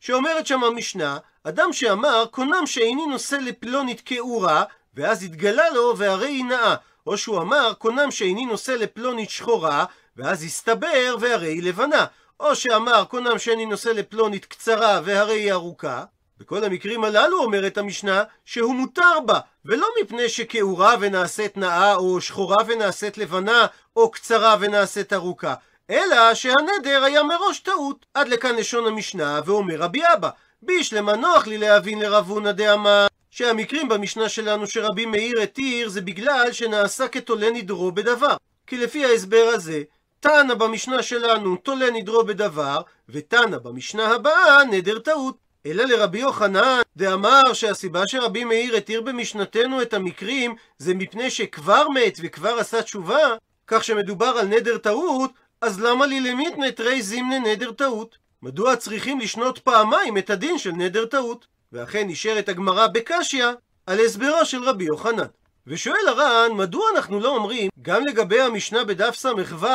שאומרת 0.00 0.46
שם 0.46 0.64
המשנה, 0.64 1.18
אדם 1.44 1.72
שאמר, 1.72 2.24
קונם 2.30 2.66
שאיני 2.66 3.06
נושא 3.06 3.36
לפלונית 3.36 4.00
כאורה, 4.00 4.64
ואז 4.94 5.22
התגלה 5.22 5.70
לו 5.70 5.94
והרי 5.96 6.28
היא 6.28 6.44
נאה. 6.44 6.74
או 7.06 7.18
שהוא 7.18 7.40
אמר, 7.40 7.72
קונם 7.78 8.10
שאיני 8.10 8.46
נושא 8.46 8.72
לפלונית 8.72 9.30
שחורה, 9.30 9.84
ואז 10.16 10.42
הסתבר 10.42 11.16
והרי 11.20 11.48
היא 11.48 11.62
לבנה. 11.62 12.06
או 12.40 12.56
שאמר, 12.56 13.04
קונם 13.04 13.38
שאיני 13.38 13.66
נושא 13.66 13.88
לפלונית 13.88 14.44
קצרה 14.44 15.00
והרי 15.04 15.40
היא 15.40 15.52
ארוכה. 15.52 16.04
בכל 16.38 16.64
המקרים 16.64 17.04
הללו 17.04 17.42
אומרת 17.42 17.78
המשנה 17.78 18.22
שהוא 18.44 18.74
מותר 18.74 19.20
בה, 19.26 19.40
ולא 19.64 19.86
מפני 20.02 20.28
שכעורה 20.28 20.94
ונעשית 21.00 21.56
נאה, 21.56 21.94
או 21.94 22.20
שחורה 22.20 22.56
ונעשית 22.66 23.18
לבנה, 23.18 23.66
או 23.96 24.10
קצרה 24.10 24.56
ונעשית 24.60 25.12
ארוכה, 25.12 25.54
אלא 25.90 26.34
שהנדר 26.34 27.04
היה 27.04 27.22
מראש 27.22 27.58
טעות. 27.60 28.06
עד 28.14 28.28
לכאן 28.28 28.56
לשון 28.56 28.86
המשנה, 28.86 29.40
ואומר 29.44 29.76
רבי 29.76 30.02
אבא, 30.14 30.30
בישלמה 30.62 31.16
נוח 31.16 31.46
לי 31.46 31.58
להבין 31.58 32.00
לרב 32.00 32.30
הונא 32.30 32.52
דאמר 32.52 33.06
שהמקרים 33.32 33.88
במשנה 33.88 34.28
שלנו 34.28 34.66
שרבי 34.66 35.06
מאיר 35.06 35.40
התיר 35.40 35.88
זה 35.88 36.00
בגלל 36.00 36.52
שנעשה 36.52 37.08
כתולה 37.08 37.50
נדרו 37.50 37.92
בדבר. 37.92 38.36
כי 38.66 38.76
לפי 38.76 39.04
ההסבר 39.04 39.50
הזה, 39.54 39.82
תנא 40.20 40.54
במשנה 40.54 41.02
שלנו 41.02 41.56
תולה 41.56 41.90
נדרו 41.90 42.24
בדבר, 42.24 42.80
ותנא 43.08 43.58
במשנה 43.58 44.08
הבאה 44.08 44.64
נדר 44.64 44.98
טעות. 44.98 45.36
אלא 45.66 45.84
לרבי 45.84 46.18
יוחנן, 46.18 46.80
דאמר 46.96 47.52
שהסיבה 47.52 48.02
שרבי 48.06 48.44
מאיר 48.44 48.76
התיר 48.76 49.00
במשנתנו 49.00 49.82
את 49.82 49.94
המקרים 49.94 50.54
זה 50.78 50.94
מפני 50.94 51.30
שכבר 51.30 51.88
מת 51.88 52.18
וכבר 52.22 52.58
עשה 52.58 52.82
תשובה, 52.82 53.34
כך 53.66 53.84
שמדובר 53.84 54.26
על 54.40 54.46
נדר 54.46 54.78
טעות, 54.78 55.30
אז 55.60 55.80
למה 55.80 56.06
לי 56.06 56.20
למיתנא 56.20 56.70
תרי 56.70 57.02
זימנה 57.02 57.38
נדר 57.38 57.72
טעות? 57.72 58.18
מדוע 58.42 58.76
צריכים 58.76 59.20
לשנות 59.20 59.58
פעמיים 59.58 60.18
את 60.18 60.30
הדין 60.30 60.58
של 60.58 60.72
נדר 60.72 61.06
טעות? 61.06 61.46
ואכן 61.72 62.08
נשארת 62.08 62.48
הגמרא 62.48 62.86
בקשיא 62.86 63.46
על 63.86 64.00
הסברו 64.00 64.44
של 64.44 64.62
רבי 64.62 64.84
יוחנן. 64.84 65.26
ושואל 65.66 66.08
הר"ן, 66.08 66.52
מדוע 66.56 66.84
אנחנו 66.96 67.20
לא 67.20 67.36
אומרים 67.36 67.70
גם 67.82 68.06
לגבי 68.06 68.40
המשנה 68.40 68.84
בדף 68.84 69.14
ס"ו, 69.14 69.66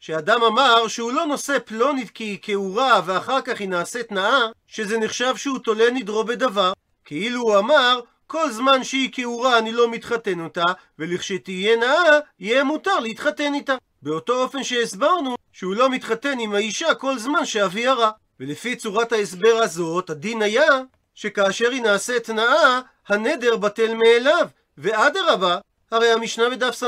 שאדם 0.00 0.42
אמר 0.42 0.88
שהוא 0.88 1.12
לא 1.12 1.26
נושא 1.26 1.58
פלונית 1.64 2.10
כי 2.10 2.24
היא 2.24 2.38
כעורה 2.42 3.00
ואחר 3.04 3.40
כך 3.40 3.60
היא 3.60 3.68
נעשית 3.68 4.12
נאה, 4.12 4.46
שזה 4.66 4.98
נחשב 4.98 5.36
שהוא 5.36 5.58
תולה 5.58 5.90
נדרו 5.90 6.24
בדבר. 6.24 6.72
כאילו 7.04 7.40
הוא 7.40 7.58
אמר, 7.58 8.00
כל 8.26 8.50
זמן 8.50 8.84
שהיא 8.84 9.10
כעורה 9.12 9.58
אני 9.58 9.72
לא 9.72 9.90
מתחתן 9.90 10.40
אותה, 10.40 10.64
ולכשתהיה 10.98 11.76
נאה, 11.76 12.18
יהיה 12.40 12.64
מותר 12.64 12.98
להתחתן 12.98 13.54
איתה. 13.54 13.76
באותו 14.02 14.42
אופן 14.42 14.64
שהסברנו 14.64 15.34
שהוא 15.52 15.74
לא 15.74 15.90
מתחתן 15.90 16.38
עם 16.38 16.54
האישה 16.54 16.94
כל 16.94 17.18
זמן 17.18 17.46
שאבי 17.46 17.86
הרע. 17.86 18.10
ולפי 18.40 18.76
צורת 18.76 19.12
ההסבר 19.12 19.56
הזאת, 19.62 20.10
הדין 20.10 20.42
היה 20.42 20.80
שכאשר 21.20 21.70
היא 21.70 21.82
נעשית 21.82 22.30
נאה, 22.30 22.80
הנדר 23.08 23.56
בטל 23.56 23.94
מאליו, 23.94 24.46
ואדרבה, 24.78 25.58
הרי 25.90 26.12
המשנה 26.12 26.50
בדף 26.50 26.74
ס"ו 26.74 26.86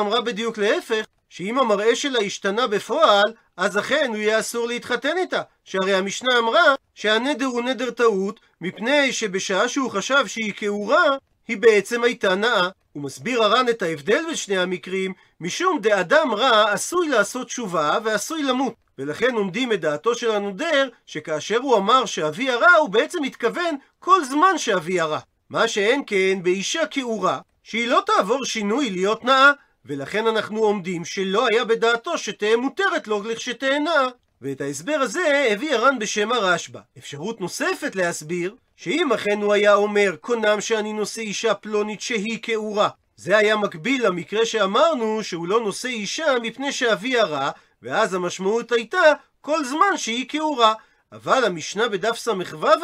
אמרה 0.00 0.20
בדיוק 0.20 0.58
להפך, 0.58 1.04
שאם 1.28 1.58
המראה 1.58 1.96
שלה 1.96 2.20
השתנה 2.20 2.66
בפועל, 2.66 3.32
אז 3.56 3.78
אכן 3.78 4.06
הוא 4.08 4.16
יהיה 4.16 4.40
אסור 4.40 4.66
להתחתן 4.66 5.16
איתה. 5.16 5.42
שהרי 5.64 5.94
המשנה 5.94 6.38
אמרה 6.38 6.74
שהנדר 6.94 7.46
הוא 7.46 7.62
נדר 7.62 7.90
טעות, 7.90 8.40
מפני 8.60 9.12
שבשעה 9.12 9.68
שהוא 9.68 9.90
חשב 9.90 10.26
שהיא 10.26 10.52
כעורה, 10.56 11.16
היא 11.48 11.56
בעצם 11.56 12.04
הייתה 12.04 12.34
נאה. 12.34 12.68
הוא 12.92 13.02
מסביר 13.02 13.42
הר"ן 13.42 13.68
את 13.68 13.82
ההבדל 13.82 14.24
בין 14.26 14.36
שני 14.36 14.58
המקרים, 14.58 15.12
משום 15.40 15.78
דאדם 15.80 16.34
רע 16.34 16.72
עשוי 16.72 17.08
לעשות 17.08 17.46
תשובה 17.46 17.98
ועשוי 18.04 18.42
למות. 18.42 18.81
ולכן 18.98 19.34
עומדים 19.34 19.72
את 19.72 19.80
דעתו 19.80 20.14
של 20.14 20.30
הנודר, 20.30 20.88
שכאשר 21.06 21.58
הוא 21.58 21.76
אמר 21.76 22.06
שאבי 22.06 22.50
הרע, 22.50 22.72
הוא 22.72 22.88
בעצם 22.88 23.22
מתכוון 23.22 23.76
כל 23.98 24.24
זמן 24.24 24.58
שאבי 24.58 25.00
הרע. 25.00 25.18
מה 25.50 25.68
שאין 25.68 26.02
כן 26.06 26.38
באישה 26.42 26.86
כעורה, 26.90 27.38
שהיא 27.62 27.88
לא 27.88 28.02
תעבור 28.06 28.44
שינוי 28.44 28.90
להיות 28.90 29.24
נאה, 29.24 29.52
ולכן 29.84 30.26
אנחנו 30.26 30.60
עומדים 30.60 31.04
שלא 31.04 31.46
היה 31.50 31.64
בדעתו 31.64 32.18
שתהא 32.18 32.56
מותרת 32.56 33.08
לו 33.08 33.22
לכשתהנה. 33.22 34.08
ואת 34.42 34.60
ההסבר 34.60 34.96
הזה 35.00 35.48
הביא 35.50 35.74
הר"ן 35.74 35.98
בשם 35.98 36.32
הרשב"א. 36.32 36.80
אפשרות 36.98 37.40
נוספת 37.40 37.96
להסביר, 37.96 38.54
שאם 38.76 39.12
אכן 39.12 39.42
הוא 39.42 39.52
היה 39.52 39.74
אומר, 39.74 40.16
קונם 40.20 40.60
שאני 40.60 40.92
נושא 40.92 41.20
אישה 41.20 41.54
פלונית 41.54 42.00
שהיא 42.00 42.38
כעורה, 42.42 42.88
זה 43.16 43.36
היה 43.36 43.56
מקביל 43.56 44.06
למקרה 44.06 44.46
שאמרנו 44.46 45.24
שהוא 45.24 45.48
לא 45.48 45.60
נושא 45.60 45.88
אישה 45.88 46.26
מפני 46.42 46.72
שאבי 46.72 47.18
הרע, 47.18 47.50
ואז 47.82 48.14
המשמעות 48.14 48.72
הייתה 48.72 49.02
כל 49.40 49.64
זמן 49.64 49.96
שהיא 49.96 50.26
כעורה. 50.28 50.74
אבל 51.12 51.44
המשנה 51.44 51.88
בדף 51.88 52.16
ס"ו 52.16 52.32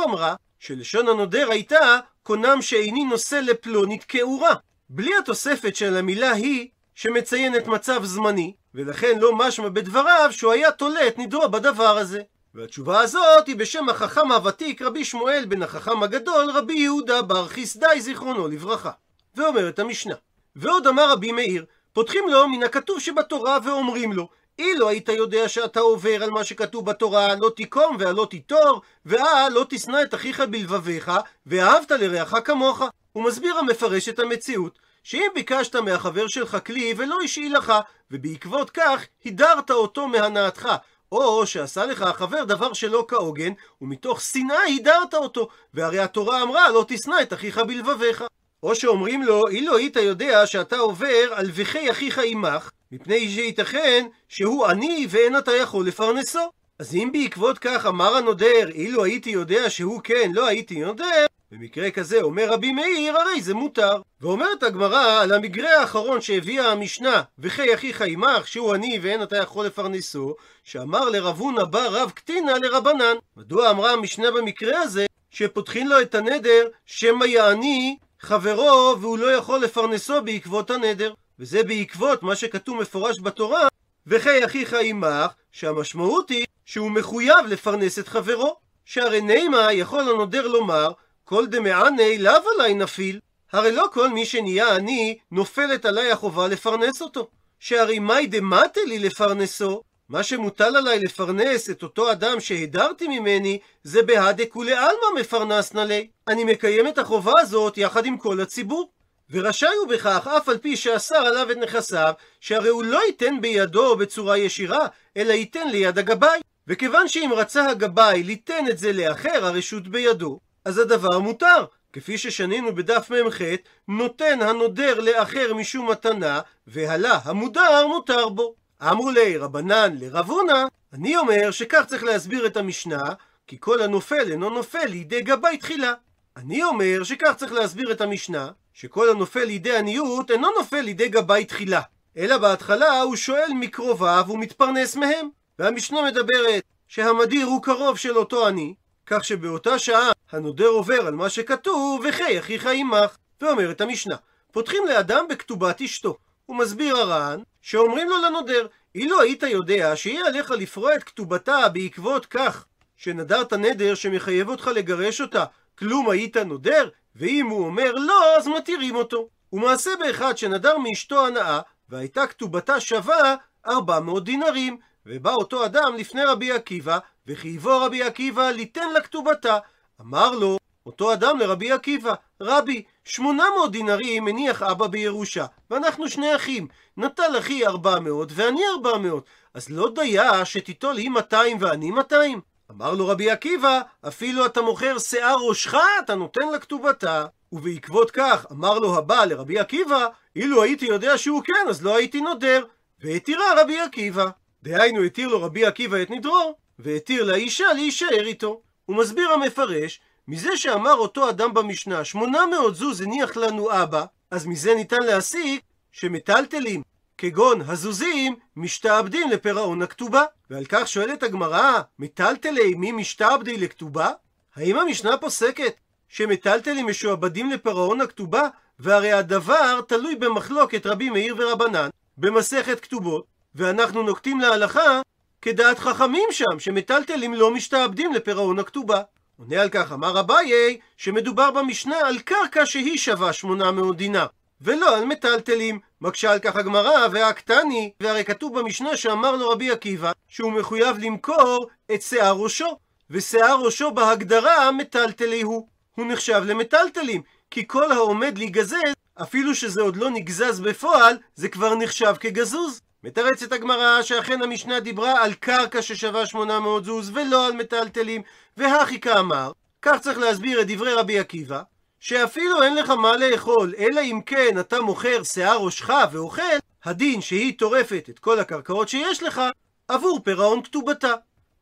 אמרה 0.04 0.34
שלשון 0.60 1.08
הנודר 1.08 1.50
הייתה 1.50 1.98
קונם 2.22 2.62
שאיני 2.62 3.04
נושא 3.04 3.34
לפלונית 3.34 4.04
כעורה. 4.08 4.54
בלי 4.88 5.10
התוספת 5.18 5.76
של 5.76 5.96
המילה 5.96 6.32
היא 6.32 6.68
שמציינת 6.94 7.66
מצב 7.66 8.04
זמני, 8.04 8.54
ולכן 8.74 9.18
לא 9.18 9.36
משמע 9.36 9.68
בדבריו 9.68 10.28
שהוא 10.30 10.52
היה 10.52 10.72
תולה 10.72 11.08
את 11.08 11.18
נדרו 11.18 11.48
בדבר 11.48 11.98
הזה. 11.98 12.22
והתשובה 12.54 13.00
הזאת 13.00 13.46
היא 13.46 13.56
בשם 13.56 13.88
החכם 13.88 14.32
הוותיק 14.32 14.82
רבי 14.82 15.04
שמואל 15.04 15.44
בן 15.48 15.62
החכם 15.62 16.02
הגדול 16.02 16.50
רבי 16.50 16.78
יהודה 16.78 17.22
בר 17.22 17.48
חסדאי 17.48 18.00
זיכרונו 18.00 18.48
לברכה. 18.48 18.90
ואומרת 19.36 19.78
המשנה, 19.78 20.14
ועוד 20.56 20.86
אמר 20.86 21.12
רבי 21.12 21.32
מאיר, 21.32 21.64
פותחים 21.92 22.24
לו 22.28 22.48
מן 22.48 22.62
הכתוב 22.62 23.00
שבתורה 23.00 23.58
ואומרים 23.64 24.12
לו, 24.12 24.28
אילו 24.58 24.88
היית 24.88 25.08
יודע 25.08 25.48
שאתה 25.48 25.80
עובר 25.80 26.22
על 26.22 26.30
מה 26.30 26.44
שכתוב 26.44 26.86
בתורה, 26.86 27.34
לא 27.34 27.50
תיקום 27.56 27.96
והלא 27.98 28.26
תיטור, 28.30 28.82
ואה 29.06 29.48
לא 29.48 29.66
תשנא 29.68 30.02
את 30.02 30.14
אחיך 30.14 30.40
בלבביך, 30.40 31.12
ואהבת 31.46 31.90
לרעך 31.90 32.34
כמוך. 32.44 32.82
הוא 33.12 33.24
מסביר 33.24 33.58
המפרש 33.58 34.08
את 34.08 34.18
המציאות, 34.18 34.78
שאם 35.02 35.26
ביקשת 35.34 35.76
מהחבר 35.76 36.28
שלך 36.28 36.56
כלי 36.66 36.94
ולא 36.96 37.18
השאיל 37.24 37.56
לך, 37.56 37.72
ובעקבות 38.10 38.70
כך 38.70 39.04
הידרת 39.24 39.70
אותו 39.70 40.08
מהנאתך, 40.08 40.68
או 41.12 41.46
שעשה 41.46 41.86
לך 41.86 42.02
החבר 42.02 42.44
דבר 42.44 42.72
שלא 42.72 43.04
כהוגן, 43.08 43.52
ומתוך 43.80 44.20
שנאה 44.20 44.60
הידרת 44.60 45.14
אותו, 45.14 45.48
והרי 45.74 45.98
התורה 45.98 46.42
אמרה 46.42 46.70
לא 46.70 46.84
תשנא 46.88 47.16
את 47.22 47.32
אחיך 47.32 47.58
בלבביך. 47.58 48.24
או 48.62 48.74
שאומרים 48.74 49.22
לו, 49.22 49.48
אילו 49.48 49.76
היית 49.76 49.96
יודע 49.96 50.46
שאתה 50.46 50.78
עובר 50.78 51.32
על 51.34 51.50
וכי 51.54 51.90
אחיך 51.90 52.20
עמך, 52.24 52.70
מפני 52.92 53.28
שייתכן 53.28 54.06
שהוא 54.28 54.66
עני 54.66 55.06
ואין 55.10 55.38
אתה 55.38 55.56
יכול 55.56 55.86
לפרנסו. 55.86 56.50
אז 56.78 56.94
אם 56.94 57.10
בעקבות 57.12 57.58
כך 57.58 57.86
אמר 57.86 58.16
הנודר, 58.16 58.68
אילו 58.68 59.04
הייתי 59.04 59.30
יודע 59.30 59.70
שהוא 59.70 60.00
כן, 60.04 60.30
לא 60.34 60.46
הייתי 60.46 60.80
נודר, 60.80 61.26
במקרה 61.52 61.90
כזה 61.90 62.22
אומר 62.22 62.52
רבי 62.52 62.72
מאיר, 62.72 63.18
הרי 63.18 63.42
זה 63.42 63.54
מותר. 63.54 64.00
ואומרת 64.20 64.62
הגמרא 64.62 65.22
על 65.22 65.32
המקרה 65.32 65.80
האחרון 65.80 66.20
שהביאה 66.20 66.72
המשנה, 66.72 67.22
וכי 67.38 67.74
אחיך 67.74 68.02
עמך, 68.02 68.48
שהוא 68.48 68.74
עני 68.74 68.98
ואין 69.02 69.22
אתה 69.22 69.36
יכול 69.36 69.66
לפרנסו, 69.66 70.34
שאמר 70.64 71.08
לרבונה 71.08 71.64
בא 71.64 71.86
רב 71.86 72.10
קטינה 72.10 72.58
לרבנן. 72.58 73.14
מדוע 73.36 73.70
אמרה 73.70 73.92
המשנה 73.92 74.30
במקרה 74.30 74.80
הזה, 74.80 75.06
שפותחין 75.30 75.88
לו 75.88 76.00
את 76.00 76.14
הנדר, 76.14 76.68
שמא 76.86 77.24
יעני 77.24 77.96
חברו 78.20 78.96
והוא 79.00 79.18
לא 79.18 79.32
יכול 79.32 79.60
לפרנסו 79.60 80.22
בעקבות 80.22 80.70
הנדר. 80.70 81.14
וזה 81.40 81.62
בעקבות 81.62 82.22
מה 82.22 82.36
שכתוב 82.36 82.80
מפורש 82.80 83.20
בתורה, 83.22 83.68
וכי 84.06 84.44
אחיך 84.44 84.76
עמך, 84.82 85.32
שהמשמעות 85.52 86.30
היא 86.30 86.46
שהוא 86.64 86.90
מחויב 86.90 87.46
לפרנס 87.48 87.98
את 87.98 88.08
חברו. 88.08 88.68
שהרי 88.88 89.20
נימה 89.20 89.72
יכול 89.72 90.00
הנודר 90.00 90.46
לומר, 90.46 90.90
כל 91.24 91.46
דמעני 91.46 92.18
לאו 92.18 92.32
עלי 92.58 92.74
נפיל. 92.74 93.20
הרי 93.52 93.72
לא 93.72 93.86
כל 93.92 94.08
מי 94.08 94.26
שנהיה 94.26 94.74
עני, 94.74 95.18
נופלת 95.30 95.84
עלי 95.84 96.10
החובה 96.10 96.48
לפרנס 96.48 97.02
אותו. 97.02 97.28
שהרי 97.60 97.98
מאי 97.98 98.26
דמטה 98.26 98.80
לי 98.86 98.98
לפרנסו, 98.98 99.82
מה 100.08 100.22
שמוטל 100.22 100.76
עליי 100.76 100.98
לפרנס 100.98 101.70
את 101.70 101.82
אותו 101.82 102.12
אדם 102.12 102.40
שהדרתי 102.40 103.08
ממני, 103.08 103.58
זה 103.82 104.02
בהדה 104.02 104.46
כולי 104.46 104.72
עלמא 104.72 105.20
מפרנסנה 105.20 105.84
לי. 105.84 106.08
אני 106.28 106.44
מקיים 106.44 106.88
את 106.88 106.98
החובה 106.98 107.32
הזאת 107.40 107.78
יחד 107.78 108.06
עם 108.06 108.16
כל 108.16 108.40
הציבור. 108.40 108.90
ורשאי 109.30 109.74
הוא 109.80 109.88
בכך, 109.88 110.26
אף 110.36 110.48
על 110.48 110.58
פי 110.58 110.76
שאסר 110.76 111.26
עליו 111.26 111.50
את 111.50 111.56
נכסיו, 111.56 112.12
שהרי 112.40 112.68
הוא 112.68 112.84
לא 112.84 113.00
ייתן 113.06 113.40
בידו 113.40 113.96
בצורה 113.96 114.38
ישירה, 114.38 114.86
אלא 115.16 115.32
ייתן 115.32 115.68
ליד 115.68 115.98
הגבאי. 115.98 116.40
וכיוון 116.66 117.08
שאם 117.08 117.30
רצה 117.36 117.70
הגבאי 117.70 118.22
ליתן 118.22 118.64
את 118.70 118.78
זה 118.78 118.92
לאחר, 118.92 119.46
הרשות 119.46 119.88
בידו, 119.88 120.40
אז 120.64 120.78
הדבר 120.78 121.18
מותר. 121.18 121.64
כפי 121.92 122.18
ששנינו 122.18 122.74
בדף 122.74 123.10
מ"ח, 123.10 123.40
נותן 123.88 124.42
הנודר 124.42 125.00
לאחר 125.00 125.54
משום 125.54 125.90
מתנה, 125.90 126.40
והלה 126.66 127.18
המודר 127.24 127.86
מותר 127.86 128.28
בו. 128.28 128.54
אמרו 128.82 129.10
לי 129.10 129.36
רבנן 129.36 129.96
לרבונה, 130.00 130.66
אני 130.92 131.16
אומר 131.16 131.50
שכך 131.50 131.84
צריך 131.86 132.04
להסביר 132.04 132.46
את 132.46 132.56
המשנה, 132.56 133.02
כי 133.46 133.56
כל 133.60 133.82
הנופל 133.82 134.30
אינו 134.30 134.50
נופל 134.50 134.84
לידי 134.84 135.22
גבאי 135.22 135.56
תחילה. 135.56 135.92
אני 136.36 136.64
אומר 136.64 137.04
שכך 137.04 137.32
צריך 137.36 137.52
להסביר 137.52 137.92
את 137.92 138.00
המשנה, 138.00 138.50
שכל 138.80 139.10
הנופל 139.10 139.44
לידי 139.44 139.76
עניות 139.76 140.30
אינו 140.30 140.48
נופל 140.58 140.80
לידי 140.80 141.08
גבאי 141.08 141.44
תחילה, 141.44 141.80
אלא 142.16 142.38
בהתחלה 142.38 143.00
הוא 143.00 143.16
שואל 143.16 143.50
מקרוביו 143.60 144.24
ומתפרנס 144.28 144.96
מהם. 144.96 145.28
והמשנה 145.58 146.02
מדברת 146.02 146.62
שהמדיר 146.88 147.46
הוא 147.46 147.62
קרוב 147.62 147.98
של 147.98 148.16
אותו 148.18 148.46
עני, 148.46 148.74
כך 149.06 149.24
שבאותה 149.24 149.78
שעה 149.78 150.12
הנודר 150.32 150.66
עובר 150.66 151.06
על 151.06 151.14
מה 151.14 151.28
שכתוב, 151.28 152.04
וחי 152.08 152.38
אחיך 152.38 152.68
עמך. 152.72 153.16
ואומרת 153.40 153.80
המשנה, 153.80 154.16
פותחים 154.52 154.86
לאדם 154.86 155.24
בכתובת 155.30 155.80
אשתו. 155.80 156.16
הוא 156.46 156.56
מסביר 156.56 156.96
הר"ן, 156.96 157.40
שאומרים 157.62 158.08
לו 158.08 158.16
לנודר, 158.22 158.66
אילו 158.94 159.20
היית 159.20 159.42
יודע 159.42 159.96
שיהיה 159.96 160.26
עליך 160.26 160.50
לפרוע 160.50 160.94
את 160.94 161.04
כתובתה 161.04 161.68
בעקבות 161.68 162.26
כך 162.26 162.64
שנדרת 162.96 163.52
נדר 163.52 163.94
שמחייב 163.94 164.48
אותך 164.48 164.70
לגרש 164.74 165.20
אותה, 165.20 165.44
כלום 165.78 166.10
היית 166.10 166.36
נודר? 166.36 166.88
ואם 167.18 167.46
הוא 167.46 167.66
אומר 167.66 167.92
לא, 167.92 168.36
אז 168.36 168.48
מתירים 168.48 168.96
אותו. 168.96 169.28
ומעשה 169.52 169.90
באחד 170.00 170.38
שנדר 170.38 170.78
מאשתו 170.78 171.26
הנאה, 171.26 171.60
והייתה 171.88 172.26
כתובתה 172.26 172.80
שווה 172.80 173.34
400 173.66 174.24
דינרים, 174.24 174.76
ובא 175.06 175.34
אותו 175.34 175.64
אדם 175.64 175.94
לפני 175.98 176.24
רבי 176.24 176.52
עקיבא, 176.52 176.98
וחייבו 177.26 177.80
רבי 177.80 178.02
עקיבא 178.02 178.50
ליתן 178.50 178.90
לה 178.92 179.00
כתובתה. 179.00 179.58
אמר 180.00 180.30
לו 180.30 180.58
אותו 180.86 181.12
אדם 181.12 181.38
לרבי 181.38 181.72
עקיבא, 181.72 182.14
רבי, 182.40 182.82
800 183.04 183.72
דינרים 183.72 184.24
מניח 184.24 184.62
אבא 184.62 184.86
בירושה, 184.86 185.46
ואנחנו 185.70 186.08
שני 186.08 186.36
אחים, 186.36 186.66
נטל 186.96 187.38
אחי 187.38 187.66
400 187.66 188.32
ואני 188.34 188.60
400, 188.76 189.24
אז 189.54 189.70
לא 189.70 189.90
דייה 189.94 190.44
שתיטול 190.44 190.96
היא 190.96 191.10
200 191.10 191.56
ואני 191.60 191.90
200? 191.90 192.40
אמר 192.70 192.94
לו 192.94 193.08
רבי 193.08 193.30
עקיבא, 193.30 193.80
אפילו 194.08 194.46
אתה 194.46 194.62
מוכר 194.62 194.98
שיער 194.98 195.36
ראשך, 195.48 195.74
אתה 196.04 196.14
נותן 196.14 196.48
לה 196.52 196.58
כתובתה. 196.58 197.26
ובעקבות 197.52 198.10
כך 198.10 198.46
אמר 198.52 198.78
לו 198.78 198.98
הבעל 198.98 199.28
לרבי 199.28 199.58
עקיבא, 199.58 200.06
אילו 200.36 200.62
הייתי 200.62 200.86
יודע 200.86 201.18
שהוא 201.18 201.42
כן, 201.42 201.68
אז 201.68 201.82
לא 201.82 201.96
הייתי 201.96 202.20
נודר. 202.20 202.64
והתירה 203.00 203.62
רבי 203.62 203.80
עקיבא. 203.80 204.26
דהיינו, 204.62 205.02
התיר 205.02 205.28
לו 205.28 205.42
רבי 205.42 205.66
עקיבא 205.66 206.02
את 206.02 206.10
נדרו, 206.10 206.56
והתיר 206.78 207.24
לאישה 207.24 207.72
להישאר 207.72 208.26
איתו. 208.26 208.60
הוא 208.84 208.96
מסביר 208.96 209.30
המפרש, 209.30 210.00
מזה 210.28 210.56
שאמר 210.56 210.94
אותו 210.94 211.30
אדם 211.30 211.54
במשנה, 211.54 212.04
800 212.04 212.74
זוז 212.74 213.00
הניח 213.00 213.36
לנו 213.36 213.82
אבא, 213.82 214.04
אז 214.30 214.46
מזה 214.46 214.74
ניתן 214.74 215.02
להסיק 215.02 215.62
שמטלטלים, 215.92 216.82
כגון 217.18 217.60
הזוזים, 217.66 218.36
משתעבדים 218.56 219.30
לפירעון 219.30 219.82
הכתובה. 219.82 220.22
ועל 220.50 220.64
כך 220.64 220.88
שואלת 220.88 221.22
הגמרא, 221.22 221.80
מטלטלי 221.98 222.74
מי 222.74 222.92
משתעבדי 222.92 223.56
לכתובה? 223.56 224.10
האם 224.56 224.78
המשנה 224.78 225.16
פוסקת 225.16 225.74
שמטלטלים 226.08 226.86
משועבדים 226.86 227.50
לפירעון 227.50 228.00
הכתובה? 228.00 228.48
והרי 228.78 229.12
הדבר 229.12 229.80
תלוי 229.88 230.16
במחלוקת 230.16 230.86
רבי 230.86 231.10
מאיר 231.10 231.34
ורבנן 231.38 231.88
במסכת 232.18 232.80
כתובות, 232.80 233.24
ואנחנו 233.54 234.02
נוקטים 234.02 234.40
להלכה 234.40 235.00
כדעת 235.42 235.78
חכמים 235.78 236.28
שם, 236.30 236.58
שמטלטלים 236.58 237.34
לא 237.34 237.54
משתעבדים 237.54 238.12
לפירעון 238.12 238.58
הכתובה. 238.58 239.02
עונה 239.38 239.62
על 239.62 239.68
כך 239.68 239.92
אמר 239.92 240.20
אביי, 240.20 240.78
שמדובר 240.96 241.50
במשנה 241.50 241.96
על 241.96 242.18
קרקע 242.18 242.66
שהיא 242.66 242.98
שווה 242.98 243.32
800 243.32 243.96
דינר, 243.96 244.26
ולא 244.60 244.96
על 244.96 245.04
מטלטלים. 245.04 245.78
מקשה 246.00 246.32
על 246.32 246.38
כך 246.38 246.56
הגמרא, 246.56 247.06
והקטני, 247.12 247.92
והרי 248.00 248.24
כתוב 248.24 248.58
במשנה 248.58 248.96
שאמר 248.96 249.36
לו 249.36 249.50
רבי 249.50 249.70
עקיבא, 249.70 250.12
שהוא 250.28 250.52
מחויב 250.52 250.98
למכור 250.98 251.66
את 251.94 252.02
שיער 252.02 252.36
ראשו, 252.36 252.78
ושיער 253.10 253.60
ראשו 253.60 253.90
בהגדרה 253.90 254.72
מטלטלי 254.72 255.42
הוא. 255.42 255.68
הוא 255.94 256.06
נחשב 256.06 256.42
למטלטלים, 256.46 257.22
כי 257.50 257.64
כל 257.66 257.92
העומד 257.92 258.38
להיגזז, 258.38 258.74
אפילו 259.22 259.54
שזה 259.54 259.82
עוד 259.82 259.96
לא 259.96 260.10
נגזז 260.10 260.60
בפועל, 260.60 261.18
זה 261.34 261.48
כבר 261.48 261.74
נחשב 261.74 262.14
כגזוז. 262.20 262.80
מתרצת 263.04 263.52
הגמרא 263.52 264.02
שאכן 264.02 264.42
המשנה 264.42 264.80
דיברה 264.80 265.24
על 265.24 265.34
קרקע 265.34 265.82
ששווה 265.82 266.26
800 266.26 266.84
זוז 266.84 267.10
ולא 267.14 267.46
על 267.46 267.52
מטלטלים, 267.52 268.22
והכי 268.56 269.00
כאמר, 269.00 269.52
כך 269.82 269.98
צריך 270.00 270.18
להסביר 270.18 270.60
את 270.60 270.66
דברי 270.66 270.94
רבי 270.94 271.18
עקיבא, 271.18 271.62
שאפילו 272.00 272.62
אין 272.62 272.74
לך 272.74 272.90
מה 272.90 273.16
לאכול, 273.16 273.74
אלא 273.78 274.00
אם 274.00 274.20
כן 274.26 274.58
אתה 274.60 274.80
מוכר 274.80 275.22
שיער 275.22 275.58
ראשך 275.58 275.90
ואוכל, 276.12 276.42
הדין 276.84 277.20
שהיא 277.20 277.58
טורפת 277.58 278.06
את 278.10 278.18
כל 278.18 278.38
הקרקעות 278.38 278.88
שיש 278.88 279.22
לך, 279.22 279.42
עבור 279.88 280.20
פירעון 280.24 280.62
כתובתה. 280.62 281.14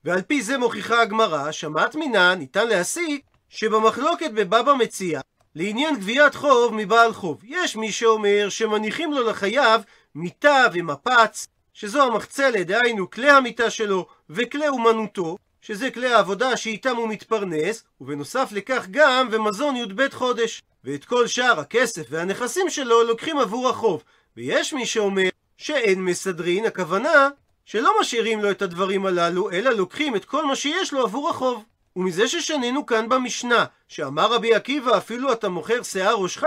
ועל 0.05 0.23
פי 0.23 0.43
זה 0.43 0.59
מוכיחה 0.59 1.03
הגמרא, 1.03 1.53
שמעת 1.53 1.95
מינה 1.95 2.35
ניתן 2.35 2.69
להסיק 2.69 3.25
שבמחלוקת 3.49 4.31
בבבא 4.31 4.75
מציע, 4.75 5.21
לעניין 5.55 5.97
גביית 5.97 6.35
חוב 6.35 6.75
מבעל 6.75 7.13
חוב, 7.13 7.41
יש 7.45 7.77
מי 7.77 7.93
שאומר 7.93 8.49
שמניחים 8.49 9.13
לו 9.13 9.31
לחייב 9.31 9.83
מיטה 10.15 10.67
ומפץ, 10.73 11.47
שזו 11.73 12.03
המחצלת, 12.03 12.67
דהיינו 12.67 13.11
כלי 13.11 13.31
המיטה 13.31 13.71
שלו 13.71 14.07
וכלי 14.31 14.69
אומנותו, 14.69 15.37
שזה 15.67 15.91
כלי 15.91 16.13
העבודה 16.13 16.57
שאיתם 16.57 16.97
הוא 16.97 17.09
מתפרנס, 17.09 17.85
ובנוסף 18.01 18.49
לכך 18.53 18.87
גם 18.91 19.29
ומזון 19.31 19.77
י"ב 19.77 20.09
חודש. 20.13 20.63
ואת 20.85 21.05
כל 21.05 21.27
שאר 21.27 21.61
הכסף 21.61 22.07
והנכסים 22.11 22.71
שלו 22.71 23.05
לוקחים 23.05 23.39
עבור 23.39 23.69
החוב. 23.69 24.03
ויש 24.37 24.73
מי 24.73 24.87
שאומר 24.87 25.29
שאין 25.57 26.05
מסדרין, 26.05 26.65
הכוונה 26.67 27.29
שלא 27.65 28.01
משאירים 28.01 28.43
לו 28.43 28.51
את 28.51 28.63
הדברים 28.63 29.07
הללו, 29.07 29.51
אלא 29.51 29.71
לוקחים 29.71 30.17
את 30.17 30.25
כל 30.25 30.45
מה 30.45 30.57
שיש 30.57 30.93
לו 30.93 31.03
עבור 31.03 31.31
החוב. 31.31 31.65
ומזה 31.97 32.29
ששנינו 32.29 32.87
כאן 32.87 33.09
במשנה, 33.09 33.65
שאמר 33.89 34.33
רבי 34.33 34.55
עקיבא 34.55 34.97
אפילו 34.97 35.33
אתה 35.33 35.49
מוכר 35.49 35.83
שיער 35.83 36.15
ראשך, 36.15 36.45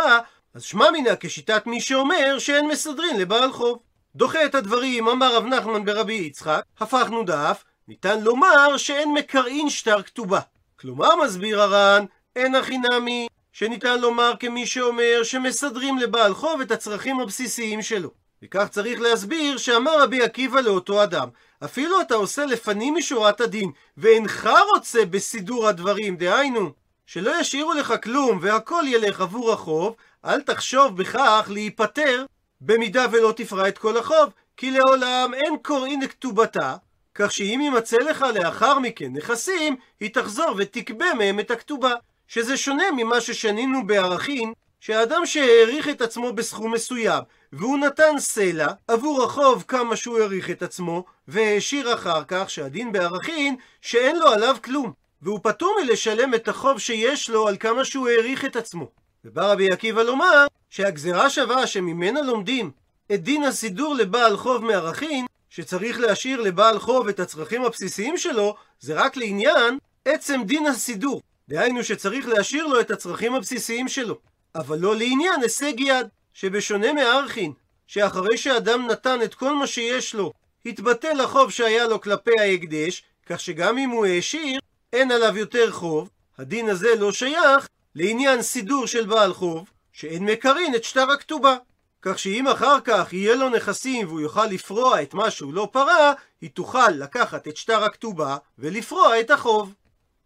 אז 0.54 0.64
שמע 0.64 0.92
מינא 0.92 1.14
כשיטת 1.20 1.68
מי 1.68 1.82
שאומר 1.82 2.40
שאין 2.40 2.68
מסדרין 2.68 3.18
לבעל 3.18 3.52
חוב. 3.52 3.80
דוחה 4.16 4.46
את 4.46 4.56
הדברים, 4.56 5.08
אמר 5.08 5.36
רב 5.36 5.46
נחמן 5.46 5.86
ברבי 5.86 6.14
יצחק, 6.14 6.62
הפכנו 6.80 7.24
דף, 7.24 7.64
ניתן 7.89 8.22
לומר 8.22 8.77
שאין 8.77 9.13
מקראין 9.13 9.69
שטר 9.69 10.01
כתובה. 10.01 10.39
כלומר, 10.79 11.15
מסביר 11.15 11.62
הר"ן, 11.62 12.05
אין 12.36 12.55
הכי 12.55 12.77
נמי, 12.77 13.27
שניתן 13.53 14.00
לומר 14.00 14.34
כמי 14.39 14.65
שאומר 14.65 15.22
שמסדרים 15.24 15.98
לבעל 15.98 16.34
חוב 16.34 16.62
את 16.62 16.72
הצרכים 16.72 17.19
הבסיסיים 17.19 17.81
שלו. 17.81 18.10
וכך 18.43 18.67
צריך 18.69 19.01
להסביר 19.01 19.58
שאמר 19.58 20.01
רבי 20.01 20.21
עקיבא 20.23 20.60
לאותו 20.60 21.04
אדם, 21.04 21.28
אפילו 21.63 22.02
אתה 22.02 22.15
עושה 22.15 22.45
לפנים 22.45 22.95
משורת 22.95 23.41
הדין, 23.41 23.71
ואינך 23.97 24.49
רוצה 24.75 25.06
בסידור 25.06 25.67
הדברים, 25.67 26.17
דהיינו, 26.17 26.71
שלא 27.06 27.39
ישאירו 27.39 27.73
לך 27.73 27.93
כלום 28.04 28.39
והכל 28.41 28.84
ילך 28.88 29.21
עבור 29.21 29.52
החוב, 29.54 29.95
אל 30.25 30.41
תחשוב 30.41 30.97
בכך 30.97 31.47
להיפטר 31.54 32.25
במידה 32.62 33.06
ולא 33.12 33.34
תפרע 33.36 33.67
את 33.67 33.78
כל 33.78 33.97
החוב, 33.97 34.30
כי 34.58 34.71
לעולם 34.71 35.34
אין 35.34 35.58
קוראין 35.62 36.02
לכתובתה, 36.02 36.75
כך 37.19 37.32
שאם 37.32 37.60
יימצא 37.63 37.97
לך 37.97 38.25
לאחר 38.36 38.79
מכן 38.79 39.13
נכסים, 39.13 39.75
היא 39.99 40.13
תחזור 40.13 40.53
ותקבה 40.58 41.13
מהם 41.13 41.39
את 41.39 41.51
הכתובה. 41.51 41.93
שזה 42.29 42.58
שונה 42.58 42.84
ממה 42.97 43.21
ששנינו 43.21 43.88
בערכין, 43.88 44.53
שהאדם 44.79 45.25
שהעריך 45.25 45.89
את 45.89 46.01
עצמו 46.01 46.34
בסכום 46.34 46.73
מסוים, 46.73 47.23
והוא 47.53 47.77
נתן 47.77 48.19
סלע 48.19 48.67
עבור 48.88 49.23
החוב 49.23 49.63
כמה 49.67 49.95
שהוא 49.95 50.19
העריך 50.19 50.49
את 50.49 50.62
עצמו, 50.62 51.03
והשאיר 51.27 51.93
אחר 51.93 52.23
כך 52.27 52.49
שהדין 52.49 52.91
בערכין 52.91 53.55
שאין 53.82 54.19
לו 54.19 54.27
עליו 54.27 54.55
כלום, 54.63 54.91
והוא 55.21 55.39
פטור 55.43 55.75
מלשלם 55.84 56.34
את 56.34 56.47
החוב 56.47 56.79
שיש 56.79 57.29
לו 57.29 57.47
על 57.47 57.58
כמה 57.58 57.86
שהוא 57.86 58.10
העריך 58.10 58.45
את 58.45 58.55
עצמו. 58.55 58.89
ובא 59.25 59.51
רבי 59.51 59.67
עקיבא 59.71 60.01
לומר 60.01 60.45
שהגזרה 60.69 61.29
שווה 61.29 61.67
שממנה 61.67 62.21
לומדים 62.21 62.71
את 63.13 63.23
דין 63.23 63.43
הסידור 63.43 63.95
לבעל 63.95 64.38
חוב 64.38 64.65
מערכין, 64.65 65.25
שצריך 65.50 66.00
להשאיר 66.00 66.42
לבעל 66.42 66.80
חוב 66.80 67.08
את 67.08 67.20
הצרכים 67.20 67.66
הבסיסיים 67.66 68.18
שלו, 68.18 68.56
זה 68.80 68.94
רק 68.94 69.18
לעניין 69.18 69.78
עצם 70.06 70.42
דין 70.46 70.66
הסידור. 70.66 71.22
דהיינו 71.50 71.84
שצריך 71.84 72.28
להשאיר 72.28 72.68
לו 72.68 72.80
את 72.80 72.92
הצרכים 72.92 73.36
הבסיסיים 73.36 73.88
שלו. 73.88 74.20
אבל 74.56 74.80
לא 74.80 74.96
לעניין 74.96 75.42
הישג 75.42 75.80
יד, 75.80 76.08
שבשונה 76.34 76.94
מארכין, 76.94 77.54
שאחרי 77.88 78.38
שאדם 78.38 78.88
נתן 78.88 79.22
את 79.22 79.36
כל 79.36 79.54
מה 79.54 79.68
שיש 79.68 80.16
לו, 80.16 80.34
התבטל 80.66 81.22
החוב 81.22 81.52
שהיה 81.52 81.88
לו 81.88 82.02
כלפי 82.02 82.40
ההקדש, 82.40 83.04
כך 83.26 83.40
שגם 83.40 83.78
אם 83.78 83.90
הוא 83.90 84.06
העשיר, 84.06 84.60
אין 84.94 85.12
עליו 85.12 85.38
יותר 85.38 85.72
חוב, 85.72 86.10
הדין 86.38 86.70
הזה 86.70 86.96
לא 86.96 87.12
שייך 87.12 87.68
לעניין 87.96 88.42
סידור 88.42 88.88
של 88.88 89.06
בעל 89.06 89.34
חוב, 89.34 89.70
שאין 89.94 90.26
מקרין 90.26 90.76
את 90.76 90.84
שטר 90.84 91.12
הכתובה. 91.12 91.58
כך 92.02 92.20
שאם 92.20 92.48
אחר 92.48 92.80
כך 92.84 93.14
יהיה 93.14 93.36
לו 93.36 93.50
נכסים 93.50 94.08
והוא 94.08 94.22
יוכל 94.22 94.46
לפרוע 94.46 95.02
את 95.02 95.14
מה 95.14 95.32
שהוא 95.32 95.54
לא 95.54 95.68
פרע, 95.72 96.14
היא 96.42 96.50
תוכל 96.50 96.90
לקחת 96.90 97.48
את 97.48 97.58
שטר 97.58 97.84
הכתובה 97.84 98.38
ולפרוע 98.60 99.20
את 99.20 99.32
החוב. 99.32 99.74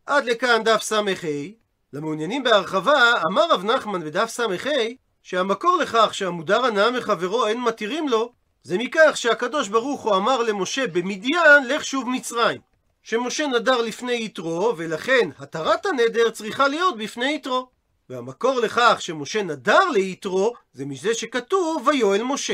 עד 0.06 0.26
לכאן 0.26 0.64
דף 0.64 0.82
ס"ה. 0.82 1.02
למעוניינים 1.94 2.44
בהרחבה, 2.44 3.22
אמר 3.28 3.52
רב 3.52 3.64
נחמן 3.64 4.04
בדף 4.04 4.30
ס"ה 4.30 4.44
שהמקור 5.24 5.78
לכך 5.78 6.14
שהמודר 6.14 6.66
הנאה 6.66 6.92
מחברו 6.92 7.48
אין 7.48 7.62
מתירים 7.62 8.10
לו, 8.10 8.34
זה 8.64 8.78
מכך 8.78 9.12
שהקדוש 9.16 9.68
ברוך 9.68 10.02
הוא 10.02 10.16
אמר 10.16 10.44
למשה 10.44 10.88
במדיין, 10.88 11.68
לך 11.68 11.86
שוב 11.86 12.10
מצרים. 12.10 12.62
שמשה 13.04 13.48
נדר 13.48 13.82
לפני 13.82 14.26
יתרו, 14.26 14.74
ולכן 14.78 15.30
התרת 15.40 15.86
הנדר 15.86 16.30
צריכה 16.30 16.68
להיות 16.68 16.98
בפני 16.98 17.36
יתרו. 17.36 17.68
והמקור 18.10 18.60
לכך 18.60 18.98
שמשה 19.00 19.44
נדר 19.44 19.89
ליתרו, 19.89 20.54
זה 20.74 20.86
מזה 20.86 21.13
שכתוב 21.13 21.88
ויואל 21.88 22.24
משה. 22.24 22.54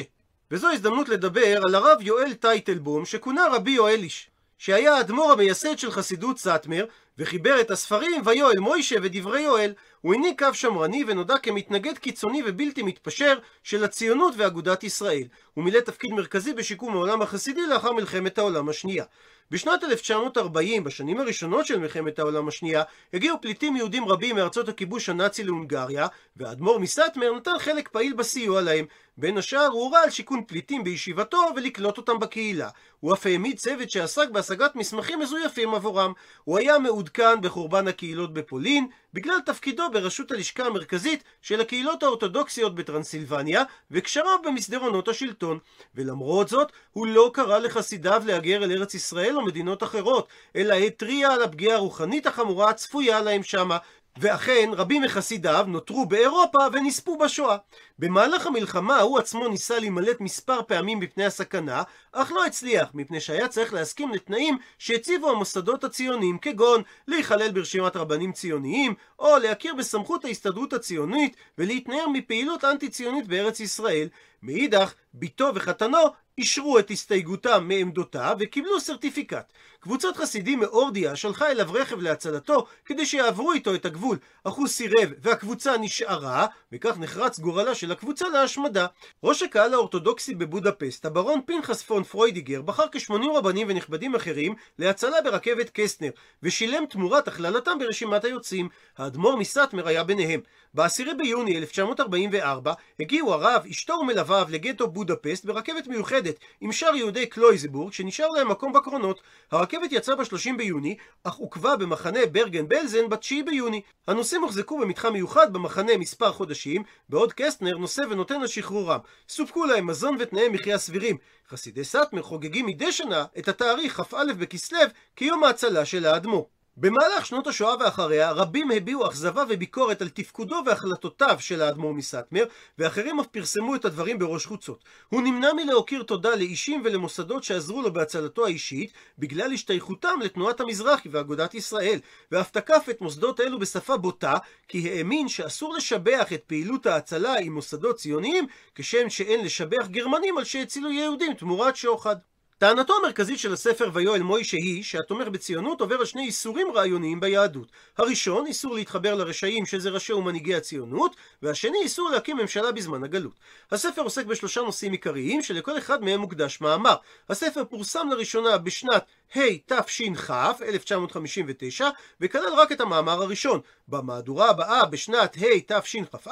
וזו 0.51 0.69
הזדמנות 0.71 1.09
לדבר 1.09 1.61
על 1.63 1.75
הרב 1.75 1.97
יואל 2.01 2.33
טייטלבום, 2.33 3.05
שכונה 3.05 3.47
רבי 3.51 3.71
יואל 3.71 3.99
איש. 4.03 4.29
שהיה 4.57 4.95
האדמו"ר 4.95 5.31
המייסד 5.31 5.77
של 5.79 5.91
חסידות 5.91 6.37
סאטמר, 6.37 6.85
וחיבר 7.17 7.61
את 7.61 7.71
הספרים 7.71 8.21
ויואל 8.25 8.59
מוישה 8.59 8.95
ודברי 9.03 9.41
יואל. 9.41 9.73
הוא 10.01 10.13
העניק 10.13 10.43
קו 10.43 10.53
שמרני 10.53 11.03
ונודע 11.07 11.37
כמתנגד 11.37 11.97
קיצוני 11.97 12.41
ובלתי 12.45 12.83
מתפשר 12.83 13.37
של 13.63 13.83
הציונות 13.83 14.33
ואגודת 14.37 14.83
ישראל. 14.83 15.23
הוא 15.53 15.63
מילא 15.63 15.79
תפקיד 15.79 16.11
מרכזי 16.11 16.53
בשיקום 16.53 16.93
העולם 16.93 17.21
החסידי 17.21 17.67
לאחר 17.67 17.93
מלחמת 17.93 18.37
העולם 18.37 18.69
השנייה. 18.69 19.05
בשנת 19.51 19.83
1940, 19.83 20.83
בשנים 20.83 21.19
הראשונות 21.19 21.65
של 21.65 21.79
מלחמת 21.79 22.19
העולם 22.19 22.47
השנייה, 22.47 22.83
הגיעו 23.13 23.41
פליטים 23.41 23.75
יהודים 23.75 24.05
רבים 24.05 24.35
מארצות 24.35 24.69
הכיבוש 24.69 25.09
הנאצי 25.09 25.43
להונגריה, 25.43 26.07
והאדמו"ר 26.37 26.79
מסאטמר 26.79 27.35
נתן 27.35 27.59
חלק 27.59 27.87
פעיל 27.87 28.13
בסיוע 28.13 28.61
להם. 28.61 28.85
בין 29.17 29.37
השאר 29.37 29.67
הוא 29.67 29.83
הורה 29.83 30.03
על 30.03 30.09
שיכון 30.09 30.43
פליטים 30.47 30.83
בישיבתו 30.83 31.37
ולקלוט 31.55 31.97
אותם 31.97 32.19
בקהילה. 32.19 32.69
הוא 32.99 33.13
אף 33.13 33.25
העמיד 33.25 33.57
צוות 33.57 33.89
שעסק 33.89 34.29
בהשגת 34.29 34.75
מסמכים 34.75 35.19
מזויפים 35.19 35.73
עבורם. 35.73 36.13
הוא 36.43 36.57
היה 36.57 36.79
מעודכן 36.79 37.41
בחורבן 37.41 37.87
הקהילות 37.87 38.33
בפולין, 38.33 38.87
בגלל 39.13 39.39
תפקידו 39.45 39.83
בראשות 39.93 40.31
הלשכה 40.31 40.65
המרכזית 40.65 41.23
של 41.41 41.61
הקהילות 41.61 42.03
האורתודוקסיות 42.03 42.75
בטרנסילבניה, 42.75 43.63
וקשריו 43.91 44.37
במסדרונות 44.45 45.07
השלטון. 45.07 45.59
ולמרות 45.95 46.49
זאת, 46.49 46.71
הוא 46.91 47.07
לא 47.07 47.31
קרא 47.33 47.57
לחסידיו 47.57 48.23
להגר 48.25 48.63
אל 48.63 48.71
ארץ 48.71 48.93
ישראל 48.93 49.35
או 49.35 49.41
מדינות 49.41 49.83
אחרות, 49.83 50.27
אלא 50.55 50.73
התריע 50.73 51.31
על 51.31 51.43
הפגיעה 51.43 51.75
הרוחנית 51.75 52.27
החמורה 52.27 52.69
הצפויה 52.69 53.21
להם 53.21 53.43
שמה, 53.43 53.77
ואכן 54.21 54.69
רבים 54.73 55.01
מחסידיו 55.01 55.65
נותרו 55.67 56.05
באירופה 56.05 56.59
ונספו 56.73 57.17
בשואה. 57.17 57.57
במהלך 57.99 58.47
המלחמה 58.47 58.99
הוא 58.99 59.19
עצמו 59.19 59.47
ניסה 59.47 59.79
להימלט 59.79 60.21
מספר 60.21 60.61
פעמים 60.67 60.99
מפני 60.99 61.25
הסכנה, 61.25 61.83
אך 62.11 62.31
לא 62.31 62.45
הצליח, 62.45 62.89
מפני 62.93 63.19
שהיה 63.19 63.47
צריך 63.47 63.73
להסכים 63.73 64.11
לתנאים 64.11 64.57
שהציבו 64.79 65.29
המוסדות 65.29 65.83
הציוניים, 65.83 66.37
כגון 66.37 66.81
להיכלל 67.07 67.51
ברשימת 67.51 67.95
רבנים 67.95 68.31
ציוניים, 68.31 68.93
או 69.19 69.37
להכיר 69.37 69.73
בסמכות 69.75 70.25
ההסתדרות 70.25 70.73
הציונית 70.73 71.35
ולהתנער 71.57 72.07
מפעילות 72.07 72.63
אנטי 72.63 72.89
ציונית 72.89 73.27
בארץ 73.27 73.59
ישראל. 73.59 74.07
מאידך, 74.43 74.93
ביתו 75.13 75.51
וחתנו 75.55 75.97
אישרו 76.39 76.79
את 76.79 76.91
הסתייגותם 76.91 77.67
מעמדותיו 77.67 78.37
וקיבלו 78.39 78.79
סרטיפיקט. 78.79 79.53
קבוצת 79.79 80.17
חסידים 80.17 80.59
מאורדיה 80.59 81.15
שלחה 81.15 81.51
אליו 81.51 81.73
רכב 81.73 81.99
להצלתו 81.99 82.65
כדי 82.85 83.05
שיעברו 83.05 83.53
איתו 83.53 83.75
את 83.75 83.85
הגבול, 83.85 84.17
אך 84.43 84.53
הוא 84.53 84.67
סירב 84.67 85.09
והקבוצה 85.21 85.77
נשארה, 85.77 86.45
וכך 86.71 86.97
נחרץ 86.97 87.39
גורלה 87.39 87.75
של 87.75 87.91
הקבוצה 87.91 88.29
להשמדה. 88.29 88.85
ראש 89.23 89.43
הקהל 89.43 89.73
האורתודוקסי 89.73 90.35
בבודפסט, 90.35 91.05
הברון 91.05 91.41
פנחס 91.45 91.81
פון 91.81 92.03
פרוידיגר, 92.03 92.61
בחר 92.61 92.85
כ-80 92.91 93.13
רבנים 93.35 93.67
ונכבדים 93.69 94.15
אחרים 94.15 94.55
להצלה 94.79 95.21
ברכבת 95.21 95.69
קסטנר, 95.73 96.09
ושילם 96.43 96.85
תמורת 96.89 97.27
הכללתם 97.27 97.79
ברשימת 97.79 98.23
היוצאים. 98.23 98.69
האדמו"ר 98.97 99.35
מסטמר 99.37 99.87
היה 99.87 100.03
ביניהם. 100.03 100.41
ב-10 100.73 101.13
ביוני 101.17 101.57
1944 101.57 102.73
הגיעו 102.99 103.33
הרב, 103.33 103.65
אשתו 103.69 103.93
ומלוויו 103.93 104.47
לגטו 104.49 104.87
בודפסט 104.87 105.45
ברכבת 105.45 105.87
מיוחדת 105.87 106.28
עם 106.61 106.71
שאר 106.71 106.95
יהודי 106.95 107.25
קלויזבורג 107.25 107.93
שנשאר 107.93 108.27
להם 108.27 108.49
מקום 108.51 108.73
בקרונות. 108.73 109.21
הרכבת 109.51 109.91
יצאה 109.91 110.15
ב-30 110.15 110.57
ביוני, 110.57 110.97
אך 111.23 111.35
עוכבה 111.35 111.75
במחנה 111.75 112.19
ברגן 112.31 112.67
בלזן 112.67 113.09
ב-9 113.09 113.45
ביוני. 113.45 113.81
הנוסעים 114.07 114.41
הוחזקו 114.41 114.77
במתחם 114.77 115.13
מיוחד 115.13 115.53
במחנה 115.53 115.97
מספר 115.97 116.31
חודשים, 116.31 116.83
בעוד 117.09 117.33
קסטנר 117.33 117.77
נושא 117.77 118.01
ונותן 118.09 118.41
על 118.41 118.47
שחרורם. 118.47 118.99
סופקו 119.29 119.65
להם 119.65 119.87
מזון 119.87 120.15
ותנאי 120.19 120.49
מחיה 120.49 120.77
סבירים. 120.77 121.17
חסידי 121.49 121.83
סאטמר 121.83 122.21
חוגגים 122.21 122.65
מדי 122.65 122.91
שנה 122.91 123.25
את 123.39 123.47
התאריך 123.47 124.01
כ"א 124.01 124.33
בכסלו 124.39 124.79
כיום 125.15 125.43
ההצלה 125.43 125.85
של 125.85 126.05
האדמו"ר. 126.05 126.58
במהלך 126.81 127.25
שנות 127.25 127.47
השואה 127.47 127.75
ואחריה, 127.79 128.31
רבים 128.31 128.71
הביעו 128.71 129.07
אכזבה 129.07 129.43
וביקורת 129.49 130.01
על 130.01 130.09
תפקודו 130.09 130.61
והחלטותיו 130.65 131.37
של 131.39 131.61
האדמו"ר 131.61 131.93
מסטמר, 131.93 132.43
ואחרים 132.77 133.19
אף 133.19 133.27
פרסמו 133.27 133.75
את 133.75 133.85
הדברים 133.85 134.19
בראש 134.19 134.45
חוצות. 134.45 134.83
הוא 135.09 135.21
נמנע 135.21 135.53
מלהכיר 135.53 136.03
תודה 136.03 136.35
לאישים 136.35 136.81
ולמוסדות 136.85 137.43
שעזרו 137.43 137.81
לו 137.81 137.93
בהצלתו 137.93 138.45
האישית, 138.45 138.93
בגלל 139.17 139.53
השתייכותם 139.53 140.19
לתנועת 140.23 140.59
המזרחי 140.59 141.09
ואגודת 141.09 141.53
ישראל, 141.53 141.99
ואף 142.31 142.51
תקף 142.51 142.85
את 142.89 143.01
מוסדות 143.01 143.39
אלו 143.39 143.59
בשפה 143.59 143.97
בוטה, 143.97 144.37
כי 144.67 144.89
האמין 144.89 145.27
שאסור 145.27 145.73
לשבח 145.73 146.33
את 146.33 146.43
פעילות 146.47 146.85
ההצלה 146.85 147.39
עם 147.39 147.53
מוסדות 147.53 147.95
ציוניים, 147.95 148.47
כשם 148.75 149.09
שאין 149.09 149.45
לשבח 149.45 149.87
גרמנים 149.87 150.37
על 150.37 150.43
שהצילו 150.43 150.91
יהודים 150.91 151.33
תמורת 151.33 151.75
שוחד. 151.75 152.15
טענתו 152.59 152.93
המרכזית 152.97 153.39
של 153.39 153.53
הספר 153.53 153.89
ויואל 153.93 154.21
מוישה 154.21 154.57
היא 154.57 154.83
שהתומך 154.83 155.27
בציונות 155.27 155.81
עובר 155.81 155.95
על 155.95 156.05
שני 156.05 156.25
איסורים 156.25 156.67
רעיוניים 156.75 157.19
ביהדות. 157.19 157.71
הראשון, 157.97 158.45
איסור 158.45 158.75
להתחבר 158.75 159.15
לרשעים 159.15 159.65
שזה 159.65 159.89
ראשי 159.89 160.13
ומנהיגי 160.13 160.55
הציונות, 160.55 161.15
והשני, 161.41 161.77
איסור 161.83 162.09
להקים 162.09 162.37
ממשלה 162.37 162.71
בזמן 162.71 163.03
הגלות. 163.03 163.33
הספר 163.71 164.01
עוסק 164.01 164.25
בשלושה 164.25 164.61
נושאים 164.61 164.91
עיקריים 164.91 165.41
שלכל 165.41 165.77
אחד 165.77 166.03
מהם 166.03 166.19
מוקדש 166.19 166.61
מאמר. 166.61 166.95
הספר 167.29 167.65
פורסם 167.65 168.07
לראשונה 168.11 168.57
בשנת 168.57 169.03
התש"כ, 169.35 170.31
1959, 170.61 171.89
וכלל 172.21 172.53
רק 172.57 172.71
את 172.71 172.81
המאמר 172.81 173.21
הראשון. 173.21 173.59
במהדורה 173.87 174.49
הבאה, 174.49 174.85
בשנת 174.85 175.37
התשכ"א, 175.37 176.31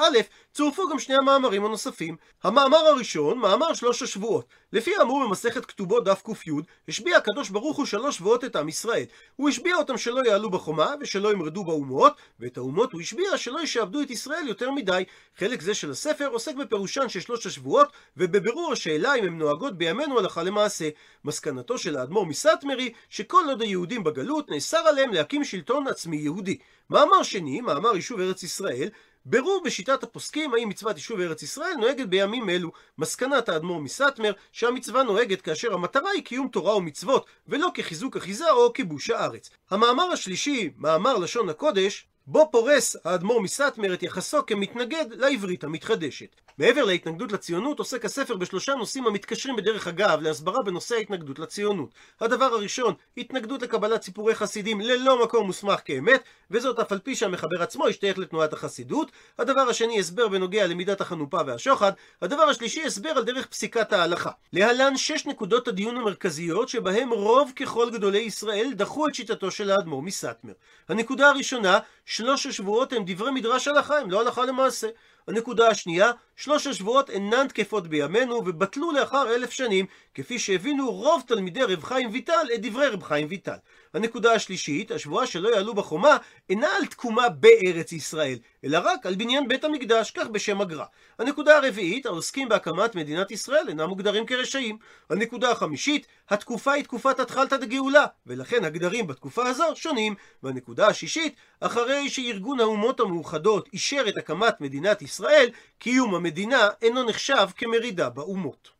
צורפו 0.53 0.89
גם 0.89 0.99
שני 0.99 1.15
המאמרים 1.15 1.65
הנוספים. 1.65 2.15
המאמר 2.43 2.77
הראשון, 2.77 3.37
מאמר 3.37 3.73
שלוש 3.73 4.01
השבועות. 4.01 4.45
לפי 4.73 4.95
האמור 4.95 5.27
במסכת 5.27 5.65
כתובות 5.65 6.03
דף 6.03 6.21
ק"י, 6.21 6.51
השביע 6.87 7.17
הקדוש 7.17 7.49
ברוך 7.49 7.77
הוא 7.77 7.85
שלוש 7.85 8.17
שבועות 8.17 8.43
את 8.43 8.55
עם 8.55 8.69
ישראל. 8.69 9.05
הוא 9.35 9.49
השביע 9.49 9.75
אותם 9.75 9.97
שלא 9.97 10.21
יעלו 10.25 10.49
בחומה, 10.49 10.93
ושלא 11.01 11.31
ימרדו 11.31 11.63
באומות, 11.63 12.13
ואת 12.39 12.57
האומות 12.57 12.93
הוא 12.93 13.01
השביע 13.01 13.37
שלא 13.37 13.59
ישעבדו 13.59 14.01
את 14.01 14.11
ישראל 14.11 14.47
יותר 14.47 14.71
מדי. 14.71 15.03
חלק 15.37 15.61
זה 15.61 15.73
של 15.73 15.91
הספר 15.91 16.27
עוסק 16.27 16.55
בפירושן 16.55 17.09
של 17.09 17.19
שלוש 17.19 17.45
השבועות, 17.45 17.87
ובבירור 18.17 18.73
השאלה 18.73 19.15
אם 19.15 19.23
הן 19.23 19.37
נוהגות 19.37 19.77
בימינו 19.77 20.19
הלכה 20.19 20.43
למעשה. 20.43 20.89
מסקנתו 21.25 21.77
של 21.77 21.97
האדמו"ר 21.97 22.25
מסטמרי, 22.25 22.86
שכל 23.09 23.43
עוד 23.49 23.61
היהודים 23.61 24.03
בגלות 24.03 24.49
נאסר 24.49 24.77
עליהם 24.77 25.13
להקים 25.13 25.43
שלטון 25.43 25.87
עצמי 25.87 26.17
יהודי. 26.17 26.57
מאמר 26.89 27.23
שני, 27.23 27.61
מאמר 27.61 27.95
יישוב 27.95 28.19
ארץ 28.19 28.43
ישראל, 28.43 28.89
ברור 29.25 29.61
בשיטת 29.65 30.03
הפוסקים 30.03 30.53
האם 30.53 30.69
מצוות 30.69 30.95
יישוב 30.95 31.19
ארץ 31.19 31.43
ישראל 31.43 31.73
נוהגת 31.79 32.07
בימים 32.07 32.49
אלו. 32.49 32.71
מסקנת 32.97 33.49
האדמו"ר 33.49 33.81
מסטמר 33.81 34.31
שהמצווה 34.51 35.03
נוהגת 35.03 35.41
כאשר 35.41 35.73
המטרה 35.73 36.09
היא 36.11 36.23
קיום 36.23 36.47
תורה 36.47 36.75
ומצוות 36.75 37.25
ולא 37.47 37.71
כחיזוק 37.73 38.17
אחיזה 38.17 38.51
או 38.51 38.73
כיבוש 38.73 39.09
הארץ. 39.09 39.49
המאמר 39.69 40.11
השלישי, 40.11 40.69
מאמר 40.77 41.17
לשון 41.17 41.49
הקודש, 41.49 42.07
בו 42.29 42.49
פורס 42.51 42.95
האדמו"ר 43.05 43.41
מסטמר 43.41 43.93
את 43.93 44.03
יחסו 44.03 44.45
כמתנגד 44.45 45.05
לעברית 45.11 45.63
המתחדשת. 45.63 46.35
מעבר 46.57 46.83
להתנגדות 46.83 47.31
לציונות, 47.31 47.79
עוסק 47.79 48.05
הספר 48.05 48.35
בשלושה 48.35 48.75
נושאים 48.75 49.07
המתקשרים 49.07 49.55
בדרך 49.55 49.87
אגב 49.87 50.21
להסברה 50.21 50.63
בנושא 50.63 50.95
ההתנגדות 50.95 51.39
לציונות. 51.39 51.89
הדבר 52.21 52.45
הראשון, 52.45 52.93
התנגדות 53.17 53.61
לקבלת 53.61 54.01
סיפורי 54.03 54.35
חסידים 54.35 54.81
ללא 54.81 55.23
מקום 55.23 55.45
מוסמך 55.45 55.79
כאמת, 55.85 56.23
וזאת 56.51 56.79
אף 56.79 56.91
על 56.91 56.99
פי 56.99 57.15
שהמחבר 57.15 57.63
עצמו 57.63 57.87
השתייך 57.87 58.17
לתנועת 58.17 58.53
החסידות. 58.53 59.11
הדבר 59.39 59.61
השני, 59.61 59.99
הסבר 59.99 60.27
בנוגע 60.27 60.67
למידת 60.67 61.01
החנופה 61.01 61.39
והשוחד. 61.47 61.91
הדבר 62.21 62.43
השלישי, 62.43 62.83
הסבר 62.85 63.09
על 63.09 63.23
דרך 63.23 63.45
פסיקת 63.45 63.93
ההלכה. 63.93 64.31
להלן 64.53 64.97
שש 64.97 65.25
נקודות 65.25 65.67
הדיון 65.67 65.97
המרכזיות 65.97 66.69
שבהם 66.69 67.09
רוב 67.09 67.51
ככל 67.55 67.89
גדולי 67.93 68.19
ישראל 68.19 68.71
דחו 68.73 69.07
את 69.07 69.15
שיטתו 69.15 69.51
של 69.51 69.71
האדמו"ר 69.71 70.01
מסטמר. 70.01 70.53
הנקודה 70.89 71.29
הראשונה, 71.29 71.79
שלוש 72.17 72.45
השבועות 72.45 72.93
הם 72.93 73.03
דברי 73.05 73.31
מדרש 73.31 73.67
הלכה, 73.67 73.99
הם 73.99 74.11
לא 74.11 74.21
הלכה 74.21 74.45
למעשה. 74.45 74.87
הנקודה 75.27 75.67
השנייה, 75.67 76.11
שלוש 76.39 76.67
השבועות 76.67 77.09
אינן 77.09 77.47
תקפות 77.47 77.87
בימינו 77.87 78.35
ובטלו 78.35 78.91
לאחר 78.91 79.35
אלף 79.35 79.51
שנים, 79.51 79.85
כפי 80.13 80.39
שהבינו 80.39 80.91
רוב 80.91 81.23
תלמידי 81.27 81.63
רב 81.63 81.83
חיים 81.83 82.09
ויטל 82.11 82.47
את 82.53 82.61
דברי 82.61 82.87
רב 82.87 83.03
חיים 83.03 83.27
ויטל. 83.29 83.55
הנקודה 83.93 84.33
השלישית, 84.33 84.91
השבועה 84.91 85.27
שלא 85.27 85.49
יעלו 85.49 85.73
בחומה, 85.73 86.17
אינה 86.49 86.67
על 86.77 86.85
תקומה 86.85 87.29
בארץ 87.29 87.91
ישראל, 87.91 88.37
אלא 88.65 88.79
רק 88.83 89.05
על 89.05 89.15
בניין 89.15 89.47
בית 89.47 89.63
המקדש, 89.63 90.11
כך 90.11 90.27
בשם 90.27 90.61
הגר"א. 90.61 90.83
הנקודה 91.19 91.57
הרביעית, 91.57 92.05
העוסקים 92.05 92.49
בהקמת 92.49 92.95
מדינת 92.95 93.31
ישראל 93.31 93.65
אינם 93.67 93.89
מוגדרים 93.89 94.25
כרשעים. 94.25 94.77
הנקודה 95.09 95.51
החמישית, 95.51 96.07
התקופה 96.29 96.71
היא 96.71 96.83
תקופת 96.83 97.19
התחלתא 97.19 97.57
דגאולה, 97.57 98.05
ולכן 98.27 98.63
הגדרים 98.65 99.07
בתקופה 99.07 99.45
הזו 99.45 99.65
שונים. 99.75 100.15
והנקודה 100.43 100.87
השישית, 100.87 101.35
אחרי 101.59 102.09
שארגון 102.09 102.59
האומות 102.59 102.99
המאוחדות 102.99 103.69
אישר 103.73 104.03
את 104.09 104.17
הקמת 104.17 104.61
מדינת 104.61 105.01
ישראל, 105.01 105.49
קיום 105.79 106.15
המדינה 106.27 106.69
אינו 106.81 107.03
נחשב 107.03 107.47
כמרידה 107.57 108.09
באומות. 108.09 108.76